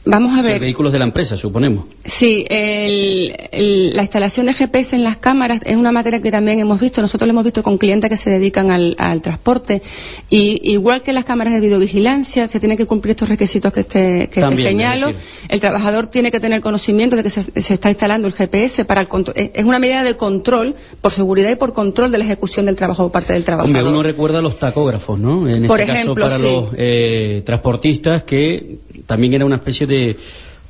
Vamos 0.07 0.39
a 0.39 0.43
ver. 0.43 0.61
vehículos 0.61 0.93
de 0.93 0.99
la 0.99 1.07
empresa, 1.07 1.37
suponemos. 1.37 1.87
Sí, 2.19 2.45
la 2.49 4.03
instalación 4.03 4.47
de 4.47 4.53
GPS 4.53 4.95
en 4.95 5.03
las 5.03 5.17
cámaras 5.17 5.61
es 5.65 5.77
una 5.77 5.93
materia 5.93 6.21
que 6.21 6.31
también 6.31 6.59
hemos 6.59 6.79
visto. 6.79 7.01
Nosotros 7.01 7.27
lo 7.27 7.33
hemos 7.33 7.45
visto 7.45 7.63
con 7.63 7.79
clientes 7.79 8.11
que 8.11 8.17
se 8.19 8.29
dedican 8.29 8.71
al, 8.71 9.23
transporte. 9.23 9.81
Y 10.29 10.73
igual 10.73 11.03
que 11.03 11.13
las 11.13 11.25
cámaras 11.25 11.55
de 11.55 11.61
videovigilancia, 11.61 12.49
se 12.49 12.61
tienen 12.61 12.77
que 12.77 12.87
cumplir 12.87 13.13
estos 13.13 13.29
requisitos 13.29 13.73
que 13.73 13.85
te, 13.85 14.29
que 14.29 14.41
señalo. 14.57 15.13
El 15.49 15.61
trabajador 15.61 16.09
tiene 16.09 16.31
que 16.31 16.41
tener 16.41 16.61
conocimiento 16.61 17.17
de 17.17 17.23
que 17.23 17.31
se, 17.31 17.75
está 17.75 17.89
instalando 17.89 18.29
el 18.29 18.35
GPS 18.35 18.85
para 18.85 19.01
el 19.01 19.09
control. 19.09 19.35
Es 19.37 19.65
una 19.65 19.79
medida 19.79 20.03
de 20.03 20.17
control 20.17 20.75
por 21.01 21.13
seguridad 21.13 21.51
y 21.51 21.57
por 21.57 21.73
control 21.73 22.13
de 22.13 22.19
la 22.19 22.25
ejecución 22.25 22.67
del 22.67 22.77
trabajo 22.77 23.05
por 23.05 23.13
parte 23.13 23.33
del 23.33 23.45
trabajador. 23.45 23.75
Hombre, 23.75 23.91
uno 23.91 24.03
recuerda 24.03 24.43
los 24.43 24.59
tacógrafos, 24.59 25.19
¿no? 25.19 25.49
En 25.49 25.67
por 25.67 25.81
este 25.81 25.93
ejemplo, 25.93 26.15
caso, 26.15 26.27
para 26.27 26.39
los 26.39 26.75
eh, 26.77 27.43
transportistas 27.47 28.25
que 28.25 28.79
también 29.07 29.35
era 29.35 29.45
una 29.45 29.57
especie 29.57 29.87
de 29.87 30.17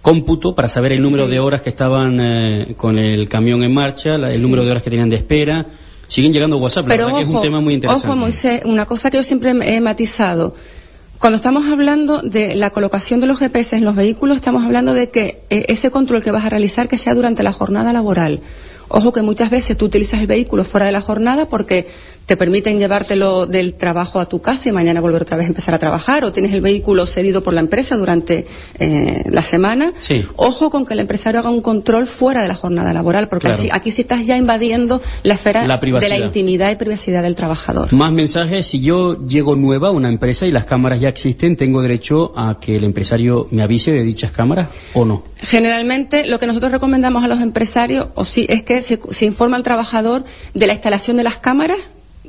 cómputo 0.03 0.55
para 0.55 0.68
saber 0.68 0.92
el 0.92 1.03
número 1.03 1.27
de 1.27 1.40
horas 1.40 1.62
que 1.62 1.70
estaban 1.70 2.20
eh, 2.20 2.75
con 2.77 2.99
el 2.99 3.29
camión 3.29 3.62
en 3.62 3.73
marcha, 3.73 4.16
el 4.16 4.42
número 4.42 4.64
de 4.64 4.70
horas 4.70 4.83
que 4.83 4.90
tenían 4.90 5.09
de 5.09 5.16
espera. 5.16 5.66
Siguen 6.09 6.33
llegando 6.33 6.59
WhatsApp, 6.59 6.85
Pero 6.87 7.14
que 7.14 7.23
es 7.23 7.27
un 7.27 7.40
tema 7.40 7.61
muy 7.61 7.75
interesante. 7.75 8.07
Ojo, 8.07 8.16
Moisés, 8.16 8.62
una 8.66 8.85
cosa 8.85 9.11
que 9.11 9.16
yo 9.16 9.23
siempre 9.23 9.53
he 9.53 9.81
matizado. 9.81 10.55
Cuando 11.18 11.38
estamos 11.38 11.64
hablando 11.66 12.20
de 12.20 12.55
la 12.55 12.68
colocación 12.68 13.20
de 13.20 13.27
los 13.27 13.38
GPS 13.38 13.77
en 13.77 13.85
los 13.85 13.97
vehículos, 13.97 14.37
estamos 14.37 14.62
hablando 14.62 14.92
de 14.92 15.11
que 15.11 15.38
eh, 15.49 15.64
ese 15.68 15.90
control 15.90 16.23
que 16.23 16.31
vas 16.31 16.44
a 16.44 16.51
realizar 16.51 16.87
que 16.87 16.99
sea 16.99 17.14
durante 17.14 17.42
la 17.42 17.53
jornada 17.53 17.92
laboral. 17.92 18.40
Ojo 18.88 19.12
que 19.12 19.23
muchas 19.23 19.51
veces 19.51 19.77
tú 19.79 19.87
utilizas 19.87 20.20
el 20.20 20.27
vehículo 20.27 20.64
fuera 20.64 20.87
de 20.87 20.92
la 20.92 21.01
jornada 21.01 21.47
porque 21.47 21.87
te 22.26 22.37
permiten 22.37 22.78
llevártelo 22.78 23.46
del 23.46 23.74
trabajo 23.74 24.18
a 24.18 24.26
tu 24.26 24.40
casa 24.40 24.68
y 24.68 24.72
mañana 24.72 25.00
volver 25.00 25.22
otra 25.22 25.37
vez 25.37 25.46
a 25.46 25.48
empezar 25.48 25.74
a 25.74 25.78
trabajar, 25.78 26.24
o 26.24 26.32
tienes 26.32 26.52
el 26.52 26.60
vehículo 26.60 27.06
cedido 27.06 27.42
por 27.42 27.52
la 27.52 27.60
empresa 27.60 27.96
durante 27.96 28.46
eh, 28.78 29.24
la 29.30 29.42
semana. 29.42 29.92
Ojo 30.37 30.70
con 30.70 30.87
que 30.87 30.94
el 30.94 31.00
empresario 31.00 31.40
haga 31.40 31.50
un 31.50 31.60
control 31.60 32.06
fuera 32.06 32.42
de 32.42 32.48
la 32.48 32.54
jornada 32.54 32.92
laboral, 32.92 33.28
porque 33.28 33.68
aquí 33.70 33.92
sí 33.92 34.02
estás 34.02 34.24
ya 34.26 34.37
invadiendo 34.37 35.00
la 35.22 35.34
esfera 35.34 35.66
de 35.66 36.08
la 36.08 36.18
intimidad 36.18 36.70
y 36.70 36.76
privacidad 36.76 37.22
del 37.22 37.34
trabajador. 37.34 37.92
Más 37.92 38.12
mensajes, 38.12 38.66
si 38.66 38.80
yo 38.80 39.26
llego 39.26 39.56
nueva 39.56 39.88
a 39.88 39.90
una 39.90 40.08
empresa 40.08 40.46
y 40.46 40.50
las 40.50 40.64
cámaras 40.64 41.00
ya 41.00 41.08
existen, 41.08 41.56
¿tengo 41.56 41.82
derecho 41.82 42.32
a 42.37 42.58
que 42.60 42.76
el 42.76 42.84
empresario 42.84 43.46
me 43.50 43.62
avise 43.62 43.92
de 43.92 44.02
dichas 44.02 44.32
cámaras 44.32 44.68
o 44.94 45.04
no? 45.04 45.24
Generalmente 45.42 46.26
lo 46.26 46.38
que 46.38 46.46
nosotros 46.46 46.72
recomendamos 46.72 47.22
a 47.22 47.28
los 47.28 47.40
empresarios 47.40 48.08
o 48.14 48.24
sí, 48.24 48.46
es 48.48 48.62
que 48.62 48.82
se, 48.82 48.98
se 49.10 49.24
informa 49.26 49.56
al 49.56 49.62
trabajador 49.62 50.24
de 50.54 50.66
la 50.66 50.74
instalación 50.74 51.16
de 51.16 51.24
las 51.24 51.38
cámaras 51.38 51.78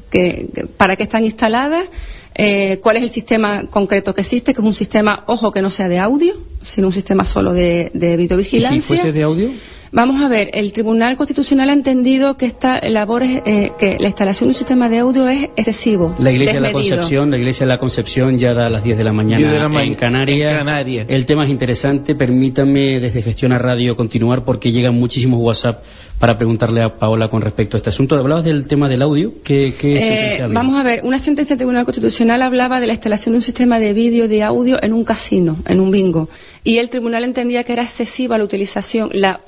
que, 0.09 0.67
para 0.77 0.95
qué 0.95 1.03
están 1.03 1.23
instaladas, 1.23 1.87
eh, 2.33 2.79
cuál 2.81 2.97
es 2.97 3.03
el 3.03 3.11
sistema 3.11 3.67
concreto 3.67 4.13
que 4.13 4.21
existe, 4.21 4.53
que 4.53 4.61
es 4.61 4.67
un 4.67 4.73
sistema, 4.73 5.23
ojo, 5.27 5.51
que 5.51 5.61
no 5.61 5.69
sea 5.69 5.87
de 5.87 5.99
audio, 5.99 6.35
sino 6.73 6.87
un 6.87 6.93
sistema 6.93 7.25
solo 7.25 7.53
de, 7.53 7.91
de 7.93 8.17
videovigilancia. 8.17 8.77
¿Y 8.77 8.81
si 8.81 8.87
fuese 8.87 9.11
de 9.11 9.23
audio? 9.23 9.51
Vamos 9.95 10.21
a 10.21 10.27
ver, 10.27 10.49
el 10.51 10.73
Tribunal 10.73 11.15
Constitucional 11.15 11.69
ha 11.69 11.73
entendido 11.73 12.35
que 12.35 12.47
esta 12.47 12.81
labor 12.89 13.23
es, 13.23 13.41
eh, 13.45 13.71
que 13.79 13.95
la 13.97 14.09
instalación 14.09 14.49
de 14.49 14.53
un 14.53 14.57
sistema 14.57 14.89
de 14.89 14.99
audio 14.99 15.29
es 15.29 15.43
excesivo. 15.55 16.13
La 16.19 16.31
Iglesia 16.31 16.55
de 16.55 16.59
la 16.59 16.73
Concepción, 16.73 17.31
la 17.31 17.37
Iglesia 17.37 17.65
de 17.65 17.71
la 17.71 17.77
Concepción 17.77 18.37
ya 18.37 18.53
da 18.53 18.67
a 18.67 18.69
las 18.69 18.83
10 18.83 18.97
de 18.97 19.03
la 19.05 19.13
mañana 19.13 19.83
en, 19.83 19.95
Canarias. 19.95 21.05
El 21.07 21.25
tema 21.25 21.45
es 21.45 21.49
interesante, 21.49 22.13
permítame 22.13 22.99
desde 22.99 23.21
Gestión 23.21 23.53
a 23.53 23.57
Radio 23.57 23.95
continuar 23.95 24.43
porque 24.43 24.69
llegan 24.69 24.95
muchísimos 24.95 25.39
WhatsApp 25.39 25.81
para 26.19 26.35
preguntarle 26.35 26.83
a 26.83 26.99
Paola 26.99 27.29
con 27.29 27.41
respecto 27.41 27.77
a 27.77 27.79
este 27.79 27.91
asunto. 27.91 28.17
Hablabas 28.17 28.43
del 28.43 28.67
tema 28.67 28.89
del 28.89 29.01
audio, 29.01 29.31
¿qué, 29.45 29.75
qué 29.79 30.39
eh, 30.39 30.47
Vamos 30.51 30.77
a 30.77 30.83
ver, 30.83 31.05
una 31.05 31.19
sentencia 31.19 31.53
del 31.53 31.59
Tribunal 31.59 31.85
Constitucional 31.85 32.41
hablaba 32.41 32.81
de 32.81 32.87
la 32.87 32.93
instalación 32.93 33.31
de 33.31 33.37
un 33.37 33.43
sistema 33.43 33.79
de 33.79 33.93
vídeo 33.93 34.27
de 34.27 34.43
audio 34.43 34.77
en 34.83 34.91
un 34.91 35.05
casino, 35.05 35.59
en 35.65 35.79
un 35.79 35.89
bingo 35.89 36.27
y 36.65 36.79
el 36.79 36.89
tribunal 36.89 37.23
entendía 37.23 37.63
que 37.63 37.73
era 37.73 37.83
excesiva 37.83 38.39
la 38.39 38.43
utilización, 38.43 39.09
la, 39.13 39.41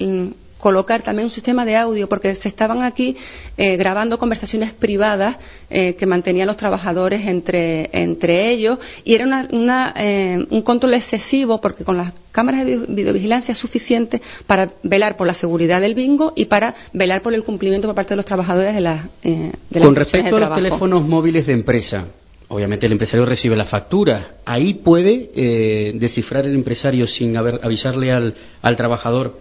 colocar 0.59 1.03
también 1.03 1.27
un 1.27 1.33
sistema 1.33 1.65
de 1.65 1.75
audio, 1.75 2.07
porque 2.09 2.35
se 2.35 2.47
estaban 2.47 2.83
aquí 2.83 3.15
eh, 3.57 3.77
grabando 3.77 4.17
conversaciones 4.17 4.73
privadas 4.73 5.37
eh, 5.69 5.95
que 5.95 6.05
mantenían 6.05 6.47
los 6.47 6.57
trabajadores 6.57 7.25
entre, 7.27 7.89
entre 7.91 8.51
ellos, 8.51 8.79
y 9.03 9.15
era 9.15 9.47
una, 9.51 9.93
eh, 9.95 10.45
un 10.49 10.61
control 10.61 10.95
excesivo, 10.95 11.61
porque 11.61 11.83
con 11.83 11.97
las 11.97 12.13
cámaras 12.31 12.65
de 12.65 12.77
videovigilancia 12.87 13.51
es 13.51 13.57
suficiente 13.57 14.21
para 14.45 14.69
velar 14.83 15.17
por 15.17 15.27
la 15.27 15.35
seguridad 15.35 15.81
del 15.81 15.95
bingo 15.95 16.33
y 16.35 16.45
para 16.45 16.75
velar 16.93 17.21
por 17.21 17.33
el 17.33 17.43
cumplimiento 17.43 17.87
por 17.87 17.95
parte 17.95 18.11
de 18.11 18.17
los 18.17 18.25
trabajadores 18.25 18.75
de, 18.75 18.81
la, 18.81 19.09
de 19.23 19.81
Con 19.81 19.95
respecto 19.95 20.35
a 20.35 20.39
los 20.39 20.53
teléfonos 20.53 21.03
móviles 21.03 21.47
de 21.47 21.53
empresa, 21.53 22.05
Obviamente 22.49 22.85
el 22.85 22.93
empresario 22.93 23.25
recibe 23.25 23.57
la 23.57 23.65
factura. 23.65 24.37
Ahí 24.45 24.75
puede 24.75 25.31
eh, 25.35 25.93
descifrar 25.95 26.45
el 26.45 26.55
empresario 26.55 27.05
sin 27.05 27.35
haber, 27.35 27.59
avisarle 27.61 28.11
al, 28.11 28.33
al, 28.61 28.77
trabajador 28.77 29.37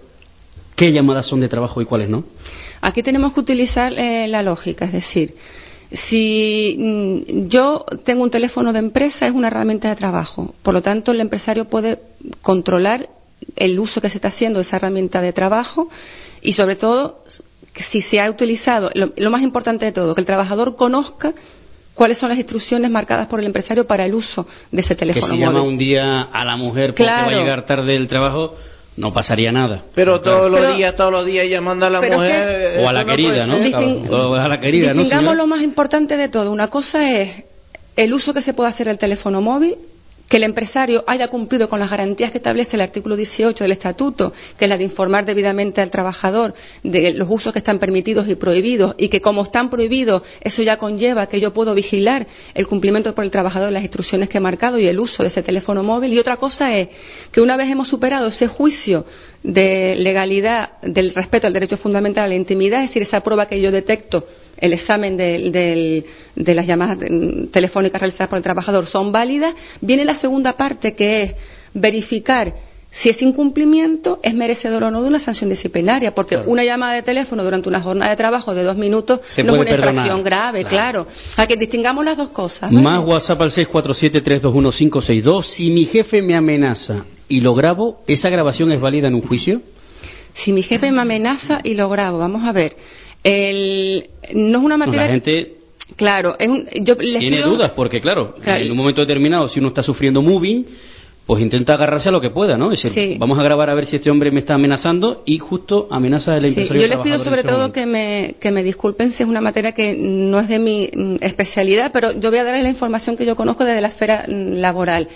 qué 0.76 0.92
llamadas 0.92 1.26
son 1.26 1.40
de 1.40 1.48
trabajo 1.48 1.80
y 1.80 1.84
cuáles 1.84 2.08
no. 2.08 2.24
Aquí 2.80 3.02
tenemos 3.02 3.32
que 3.32 3.40
utilizar 3.40 3.92
eh, 3.94 4.28
la 4.28 4.42
lógica, 4.42 4.84
es 4.84 4.92
decir, 4.92 5.34
si 5.90 6.76
mm, 6.78 7.48
yo 7.48 7.84
tengo 8.04 8.22
un 8.22 8.30
teléfono 8.30 8.72
de 8.72 8.78
empresa 8.78 9.26
es 9.26 9.32
una 9.32 9.48
herramienta 9.48 9.88
de 9.88 9.96
trabajo, 9.96 10.54
por 10.62 10.74
lo 10.74 10.82
tanto 10.82 11.12
el 11.12 11.20
empresario 11.20 11.64
puede 11.64 11.98
controlar 12.42 13.08
el 13.54 13.78
uso 13.78 14.00
que 14.00 14.10
se 14.10 14.18
está 14.18 14.28
haciendo 14.28 14.58
de 14.58 14.64
esa 14.64 14.76
herramienta 14.76 15.20
de 15.20 15.32
trabajo 15.32 15.88
y 16.42 16.54
sobre 16.54 16.76
todo 16.76 17.22
si 17.90 18.00
se 18.02 18.20
ha 18.20 18.30
utilizado, 18.30 18.90
lo, 18.94 19.12
lo 19.16 19.30
más 19.30 19.42
importante 19.42 19.84
de 19.84 19.92
todo, 19.92 20.14
que 20.14 20.20
el 20.20 20.26
trabajador 20.26 20.76
conozca 20.76 21.34
cuáles 21.94 22.18
son 22.18 22.28
las 22.28 22.38
instrucciones 22.38 22.90
marcadas 22.90 23.26
por 23.26 23.40
el 23.40 23.46
empresario 23.46 23.86
para 23.86 24.04
el 24.04 24.14
uso 24.14 24.46
de 24.70 24.80
ese 24.80 24.94
teléfono 24.94 25.26
que 25.26 25.32
si 25.32 25.38
llama 25.38 25.62
un 25.62 25.78
día 25.78 26.22
a 26.22 26.44
la 26.44 26.56
mujer 26.56 26.90
porque 26.90 27.04
va 27.04 27.24
a 27.24 27.30
llegar 27.30 27.66
tarde 27.66 27.92
del 27.92 28.06
trabajo 28.06 28.54
no 28.96 29.12
pasaría 29.12 29.52
nada. 29.52 29.84
Pero 29.94 30.20
todos 30.20 30.50
los 30.50 30.76
días, 30.76 30.96
todos 30.96 31.12
los 31.12 31.26
días 31.26 31.46
llamando 31.48 31.86
a 31.86 31.90
la 31.90 32.00
mujer 32.00 32.80
o 32.82 32.88
a 32.88 32.92
la 32.92 33.04
querida, 33.04 33.46
¿no? 33.46 33.56
o 33.56 34.34
a 34.34 34.48
la 34.48 34.60
querida, 34.60 34.94
¿no? 34.94 35.34
lo 35.34 35.46
más 35.46 35.62
importante 35.62 36.16
de 36.16 36.28
todo. 36.28 36.50
Una 36.50 36.68
cosa 36.68 37.10
es 37.10 37.44
el 37.94 38.12
uso 38.12 38.32
que 38.32 38.42
se 38.42 38.54
puede 38.54 38.70
hacer 38.70 38.86
del 38.86 38.98
teléfono 38.98 39.40
móvil 39.40 39.76
que 40.28 40.36
el 40.38 40.44
empresario 40.44 41.04
haya 41.06 41.28
cumplido 41.28 41.68
con 41.68 41.80
las 41.80 41.90
garantías 41.90 42.32
que 42.32 42.38
establece 42.38 42.76
el 42.76 42.82
artículo 42.82 43.16
18 43.16 43.62
del 43.62 43.72
Estatuto, 43.72 44.32
que 44.58 44.64
es 44.64 44.68
la 44.68 44.76
de 44.76 44.84
informar 44.84 45.24
debidamente 45.24 45.80
al 45.80 45.90
trabajador 45.90 46.54
de 46.82 47.12
los 47.14 47.28
usos 47.30 47.52
que 47.52 47.60
están 47.60 47.78
permitidos 47.78 48.28
y 48.28 48.34
prohibidos, 48.34 48.94
y 48.98 49.08
que 49.08 49.20
como 49.20 49.44
están 49.44 49.70
prohibidos, 49.70 50.22
eso 50.40 50.62
ya 50.62 50.76
conlleva 50.76 51.26
que 51.26 51.40
yo 51.40 51.52
puedo 51.52 51.74
vigilar 51.74 52.26
el 52.54 52.66
cumplimiento 52.66 53.14
por 53.14 53.24
el 53.24 53.30
trabajador 53.30 53.68
de 53.68 53.74
las 53.74 53.82
instrucciones 53.82 54.28
que 54.28 54.38
he 54.38 54.40
marcado 54.40 54.78
y 54.78 54.86
el 54.86 54.98
uso 54.98 55.22
de 55.22 55.28
ese 55.28 55.42
teléfono 55.42 55.82
móvil. 55.82 56.12
Y 56.12 56.18
otra 56.18 56.36
cosa 56.36 56.76
es 56.76 56.88
que 57.30 57.40
una 57.40 57.56
vez 57.56 57.70
hemos 57.70 57.88
superado 57.88 58.28
ese 58.28 58.48
juicio 58.48 59.04
de 59.46 59.94
legalidad 59.94 60.80
del 60.82 61.14
respeto 61.14 61.46
al 61.46 61.52
derecho 61.52 61.76
fundamental 61.76 62.24
a 62.24 62.28
la 62.28 62.34
intimidad, 62.34 62.82
es 62.82 62.90
decir, 62.90 63.02
esa 63.02 63.20
prueba 63.20 63.46
que 63.46 63.60
yo 63.60 63.70
detecto, 63.70 64.26
el 64.56 64.72
examen 64.72 65.16
de, 65.16 66.04
las 66.34 66.66
llamadas 66.66 66.98
telefónicas 67.52 68.00
realizadas 68.00 68.28
por 68.28 68.38
el 68.38 68.42
trabajador 68.42 68.86
son 68.86 69.12
válidas, 69.12 69.54
viene 69.80 70.04
la 70.04 70.18
segunda 70.18 70.54
parte 70.54 70.96
que 70.96 71.22
es 71.22 71.34
verificar 71.72 72.52
si 73.02 73.10
ese 73.10 73.24
incumplimiento 73.24 74.18
es 74.22 74.34
merecedor 74.34 74.84
o 74.84 74.90
no 74.90 75.02
de 75.02 75.08
una 75.08 75.18
sanción 75.18 75.50
disciplinaria, 75.50 76.14
porque 76.14 76.36
una 76.36 76.64
llamada 76.64 76.94
de 76.94 77.02
teléfono 77.02 77.44
durante 77.44 77.68
una 77.68 77.80
jornada 77.80 78.10
de 78.10 78.16
trabajo 78.16 78.54
de 78.54 78.62
dos 78.62 78.76
minutos 78.76 79.20
no 79.44 79.54
es 79.54 79.60
una 79.60 79.70
infracción 79.70 80.22
grave, 80.22 80.64
claro. 80.64 81.06
A 81.36 81.46
que 81.46 81.56
distingamos 81.56 82.04
las 82.04 82.16
dos 82.16 82.30
cosas. 82.30 82.72
Más 82.72 83.04
WhatsApp 83.04 83.40
al 83.42 83.50
647-321-562. 83.50 85.42
Si 85.44 85.70
mi 85.70 85.84
jefe 85.84 86.22
me 86.22 86.34
amenaza 86.34 87.04
y 87.28 87.40
lo 87.40 87.54
grabo, 87.54 88.00
¿esa 88.06 88.30
grabación 88.30 88.72
es 88.72 88.80
válida 88.80 89.08
en 89.08 89.14
un 89.14 89.22
juicio? 89.22 89.60
Si 90.32 90.52
mi 90.52 90.62
jefe 90.62 90.90
me 90.90 91.02
amenaza 91.02 91.60
y 91.64 91.74
lo 91.74 91.88
grabo, 91.88 92.18
vamos 92.18 92.44
a 92.44 92.52
ver. 92.52 92.76
El, 93.22 94.06
no 94.34 94.58
es 94.58 94.64
una 94.64 94.76
materia. 94.76 95.02
la 95.02 95.12
gente 95.12 95.56
Claro, 95.94 96.36
yo 96.80 96.96
tiene 96.96 97.42
dudas 97.42 97.70
porque, 97.76 98.00
claro, 98.00 98.34
en 98.44 98.70
un 98.70 98.76
momento 98.76 99.02
determinado, 99.02 99.48
si 99.48 99.60
uno 99.60 99.68
está 99.68 99.82
sufriendo 99.82 100.20
moving, 100.20 100.66
pues 101.26 101.42
intenta 101.42 101.74
agarrarse 101.74 102.08
a 102.08 102.12
lo 102.12 102.20
que 102.20 102.30
pueda, 102.30 102.56
¿no? 102.56 102.70
Es 102.70 102.82
decir, 102.82 103.18
vamos 103.18 103.36
a 103.38 103.42
grabar 103.42 103.68
a 103.68 103.74
ver 103.74 103.86
si 103.86 103.96
este 103.96 104.10
hombre 104.10 104.30
me 104.30 104.38
está 104.38 104.54
amenazando 104.54 105.22
y 105.26 105.38
justo 105.38 105.88
amenaza 105.90 106.36
el 106.36 106.44
empresario. 106.44 106.82
Sí, 106.82 106.88
yo 106.88 106.94
les 106.94 107.02
pido 107.02 107.18
sobre 107.18 107.42
todo 107.42 107.72
que 107.72 107.84
me, 107.84 108.36
que 108.40 108.52
me 108.52 108.62
disculpen 108.62 109.10
si 109.12 109.24
es 109.24 109.28
una 109.28 109.40
materia 109.40 109.72
que 109.72 109.96
no 109.98 110.38
es 110.38 110.48
de 110.48 110.60
mi 110.60 110.88
mm, 110.94 111.16
especialidad, 111.20 111.90
pero 111.92 112.12
yo 112.12 112.30
voy 112.30 112.38
a 112.38 112.44
darles 112.44 112.62
la 112.62 112.68
información 112.68 113.16
que 113.16 113.26
yo 113.26 113.34
conozco 113.34 113.64
desde 113.64 113.80
la 113.80 113.88
esfera 113.88 114.24
mm, 114.28 114.52
laboral. 114.54 115.08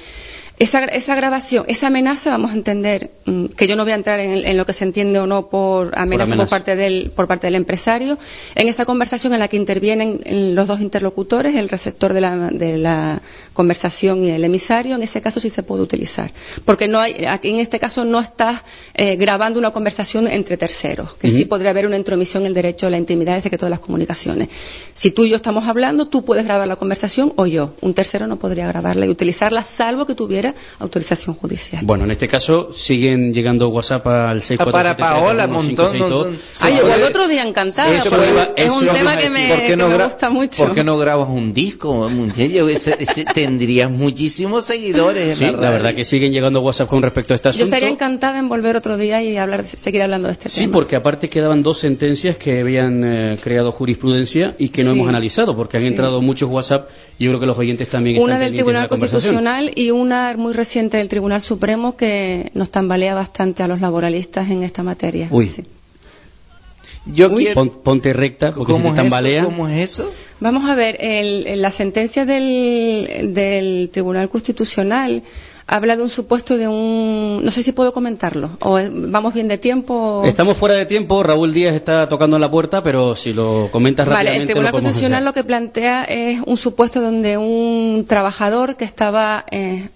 Esa, 0.61 0.85
esa 0.85 1.15
grabación, 1.15 1.65
esa 1.69 1.87
amenaza, 1.87 2.29
vamos 2.29 2.51
a 2.51 2.55
entender 2.55 3.13
mm, 3.25 3.47
que 3.57 3.67
yo 3.67 3.77
no 3.77 3.85
voy 3.85 3.93
a 3.93 3.95
entrar 3.95 4.21
en, 4.21 4.57
lo 4.59 4.67
que 4.67 4.75
se 4.75 4.85
entiende 4.85 5.19
o 5.19 5.27
no 5.27 5.49
por 5.49 5.99
amenaza 5.99 6.37
por, 6.37 6.49
parte 6.51 6.77
del, 6.77 7.13
por 7.17 7.27
parte 7.27 7.47
del 7.47 7.55
empresario, 7.55 8.19
en 8.55 8.69
esa 8.69 8.85
conversación 8.85 9.33
en 9.33 9.41
la 9.41 9.49
que 9.49 9.57
intervienen 9.57 10.21
los 10.55 10.69
dos 10.69 10.83
interlocutores, 10.83 11.57
el 11.57 11.71
receptor 11.71 12.13
de 12.13 12.21
la, 12.21 12.51
de 12.51 12.77
la 12.77 13.23
conversación 13.55 14.23
y 14.23 14.31
el 14.33 14.45
emisario, 14.45 14.97
en 14.97 15.03
ese 15.03 15.23
caso 15.23 15.41
sí 15.41 15.49
se 15.49 15.63
puede 15.63 15.83
utilizar. 15.83 16.31
Porque 16.67 16.89
no 16.89 17.01
hay, 17.01 17.25
aquí 17.27 17.49
en 17.49 17.61
este 17.61 17.79
caso 17.79 18.05
no 18.05 18.21
estás 18.21 18.63
eh, 18.93 19.17
grabando 19.17 19.59
una 19.59 19.71
conversación 19.71 20.29
entre 20.29 20.59
terceros, 20.59 21.15
que 21.15 21.31
sí 21.31 21.47
podría 21.47 21.71
haber 21.71 21.87
una 21.87 21.97
intromisión 21.97 22.43
en 22.43 22.49
el 22.49 22.55
derecho 22.55 22.87
a 22.87 22.91
la 22.91 22.99
intimidad 22.99 23.39
y 23.39 23.41
secreto 23.41 23.65
de 23.65 23.71
las 23.71 23.81
comunicaciones. 23.81 24.51
Si 24.97 25.11
tú 25.11 25.25
y 25.25 25.31
yo 25.31 25.37
estamos 25.37 25.67
hablando, 25.67 26.09
tú 26.09 26.23
puedes 26.23 26.45
grabar 26.45 26.69
la 26.69 26.77
conversación 26.77 27.33
o 27.37 27.47
yo. 27.47 27.77
Un 27.81 27.95
tercero 27.95 28.27
no 28.27 28.37
podría 28.37 28.67
grabarla 28.67 29.07
y 29.07 29.09
utilizarla 29.09 29.65
salvo 29.79 30.05
que 30.05 30.15
tuviera 30.15 30.50
autorización 30.79 31.35
judicial. 31.35 31.85
Bueno, 31.85 32.05
en 32.05 32.13
este 32.13 32.29
caso 32.29 32.73
siguen 32.73 33.33
llegando 33.33 33.69
WhatsApp 33.69 34.07
al 34.07 34.43
647 34.43 34.63
ah, 34.63 34.73
Para 34.73 34.97
Paola, 34.97 35.47
montón. 35.47 36.39
Ah, 36.61 36.71
yo 36.71 36.93
el 36.93 37.03
otro 37.03 37.29
día 37.29 37.43
encantada. 37.43 38.03
es 38.57 38.71
un 38.71 38.87
tema 38.89 39.17
que 39.17 39.29
me, 39.31 40.05
gusta 40.05 40.31
mucho. 40.31 40.65
¿Por 40.65 40.75
qué 40.75 40.85
no 40.85 40.99
grabas 40.99 41.29
un 41.29 41.53
disco? 41.53 42.09
tendrías 43.35 43.91
muchísimos 43.91 44.67
seguidores. 44.67 45.39
Sí, 45.39 45.45
la, 45.45 45.71
verdad 45.71 45.95
que 45.95 46.05
siguen 46.05 46.33
llegando 46.33 46.61
WhatsApp 46.61 46.89
con 46.89 47.03
respecto 47.03 47.35
a 47.35 47.37
este 47.37 47.49
asunto. 47.49 47.67
Yo 47.67 47.67
estaría 47.67 47.89
encantada 47.89 48.39
en 48.39 48.49
volver 48.49 48.77
otro 48.77 48.97
día 48.97 49.23
y 49.23 49.37
hablar, 49.37 49.65
seguir 49.83 50.03
hablando 50.03 50.29
de 50.29 50.33
este 50.35 50.49
tema. 50.49 50.57
Sí, 50.57 50.69
porque 50.69 50.97
aparte 50.97 51.29
quedaban 51.29 51.63
dos 51.63 51.81
sentencias 51.81 52.37
que 52.37 52.61
habían 52.61 53.05
eh, 53.05 53.39
creado 53.43 53.73
jurisprudencia 53.73 54.55
y 54.59 54.69
que 54.71 54.83
no 54.83 54.93
hemos 54.93 55.09
analizado, 55.09 55.55
porque 55.55 55.77
han 55.77 55.85
entrado 55.85 56.21
muchos 56.21 56.49
WhatsApp 56.49 56.89
y 57.19 57.25
yo 57.25 57.31
creo 57.31 57.41
que 57.41 57.47
los 57.47 57.59
oyentes 57.59 57.89
también 57.89 58.21
Una 58.21 58.39
del 58.39 58.55
Tribunal 58.55 58.89
Constitucional 58.89 59.71
y 59.75 59.91
una 59.91 60.31
muy 60.41 60.53
reciente 60.53 60.97
del 60.97 61.09
Tribunal 61.09 61.43
Supremo 61.43 61.97
que 61.97 62.51
nos 62.55 62.71
tambalea 62.71 63.15
bastante 63.15 63.63
a 63.63 63.69
los 63.69 63.81
laboralistas 63.81 64.51
en 64.51 64.63
esta 64.63 64.83
materia. 64.83 65.29
Uy. 65.31 65.53
Yo 67.07 67.31
ponte 67.83 68.13
recta 68.13 68.53
porque 68.53 68.73
¿Cómo, 68.73 68.95
tambalea. 68.95 69.45
¿Cómo 69.45 69.69
es 69.69 69.91
eso? 69.91 70.11
Vamos 70.41 70.69
a 70.69 70.75
ver, 70.75 70.99
la 71.57 71.71
sentencia 71.71 72.25
del, 72.25 73.33
del 73.33 73.91
Tribunal 73.93 74.29
Constitucional 74.29 75.23
habla 75.71 75.97
de 75.97 76.03
un 76.03 76.09
supuesto 76.09 76.57
de 76.57 76.67
un. 76.67 77.45
No 77.45 77.51
sé 77.53 77.63
si 77.63 77.73
puedo 77.73 77.93
comentarlo. 77.93 78.51
¿O 78.61 78.79
vamos 78.93 79.33
bien 79.33 79.47
de 79.47 79.59
tiempo? 79.59 80.23
Estamos 80.25 80.59
fuera 80.59 80.75
de 80.75 80.87
tiempo. 80.87 81.23
Raúl 81.23 81.55
Díaz 81.55 81.75
está 81.75 82.09
tocando 82.09 82.37
en 82.37 82.43
la 82.43 82.51
puerta, 82.51 82.83
pero 82.83 83.15
si 83.15 83.33
lo 83.33 83.69
comentas 83.71 84.07
rápidamente. 84.07 84.33
Vale, 84.33 84.43
el 84.43 84.49
Tribunal 84.49 84.73
Constitucional 84.73 85.25
lo 85.25 85.33
que 85.33 85.45
plantea 85.45 86.05
es 86.05 86.41
un 86.45 86.57
supuesto 86.59 87.01
donde 87.01 87.39
un 87.39 88.05
trabajador 88.09 88.77
que 88.77 88.85
estaba 88.85 89.45
eh, 89.51 89.89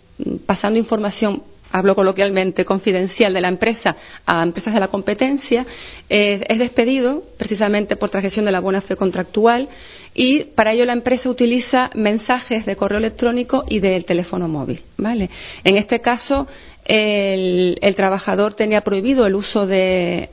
pasando 0.47 0.79
información 0.79 1.43
hablo 1.75 1.97
coloquialmente, 1.97 2.65
confidencial 2.65 3.35
de 3.35 3.41
la 3.41 3.49
empresa 3.49 3.97
a 4.25 4.45
empresas 4.45 4.73
de 4.75 4.79
la 4.79 4.89
competencia, 4.89 5.67
es 6.09 6.59
despedido 6.61 7.25
precisamente 7.37 7.97
por 7.97 8.11
transgresión 8.11 8.45
de 8.45 8.53
la 8.53 8.61
buena 8.61 8.81
fe 8.81 8.95
contractual 8.95 9.69
y 10.15 10.45
para 10.55 10.73
ello 10.73 10.85
la 10.85 10.93
empresa 10.93 11.29
utiliza 11.29 11.91
mensajes 11.95 12.65
de 12.65 12.77
correo 12.77 12.99
electrónico 12.99 13.65
y 13.69 13.81
del 13.81 14.05
teléfono 14.05 14.47
móvil. 14.47 14.83
¿vale? 14.99 15.29
En 15.65 15.77
este 15.77 15.99
caso, 15.99 16.47
el, 16.85 17.95
trabajador 17.97 18.55
tenía 18.55 18.83
prohibido 18.83 19.27
el 19.27 19.35
uso 19.35 19.67
de 19.67 20.29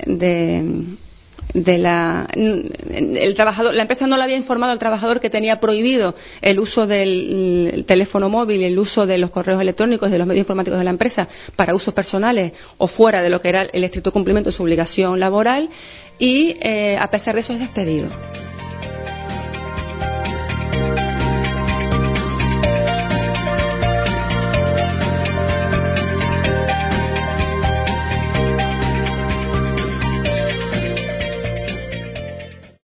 de 1.53 1.77
la 1.77 2.27
el 2.33 3.33
trabajador 3.35 3.73
la 3.73 3.81
empresa 3.81 4.07
no 4.07 4.17
le 4.17 4.23
había 4.23 4.37
informado 4.37 4.71
al 4.71 4.79
trabajador 4.79 5.19
que 5.19 5.29
tenía 5.29 5.59
prohibido 5.59 6.15
el 6.41 6.59
uso 6.59 6.87
del 6.87 7.83
teléfono 7.87 8.29
móvil 8.29 8.63
el 8.63 8.77
uso 8.79 9.05
de 9.05 9.17
los 9.17 9.31
correos 9.31 9.61
electrónicos 9.61 10.11
de 10.11 10.17
los 10.17 10.27
medios 10.27 10.43
informáticos 10.43 10.79
de 10.79 10.85
la 10.85 10.91
empresa 10.91 11.27
para 11.55 11.75
usos 11.75 11.93
personales 11.93 12.53
o 12.77 12.87
fuera 12.87 13.21
de 13.21 13.29
lo 13.29 13.41
que 13.41 13.49
era 13.49 13.63
el 13.63 13.83
estricto 13.83 14.11
cumplimiento 14.11 14.49
de 14.49 14.55
su 14.55 14.63
obligación 14.63 15.19
laboral 15.19 15.69
y 16.19 16.55
eh, 16.61 16.97
a 16.99 17.09
pesar 17.09 17.35
de 17.35 17.41
eso 17.41 17.53
es 17.53 17.59
despedido 17.59 18.07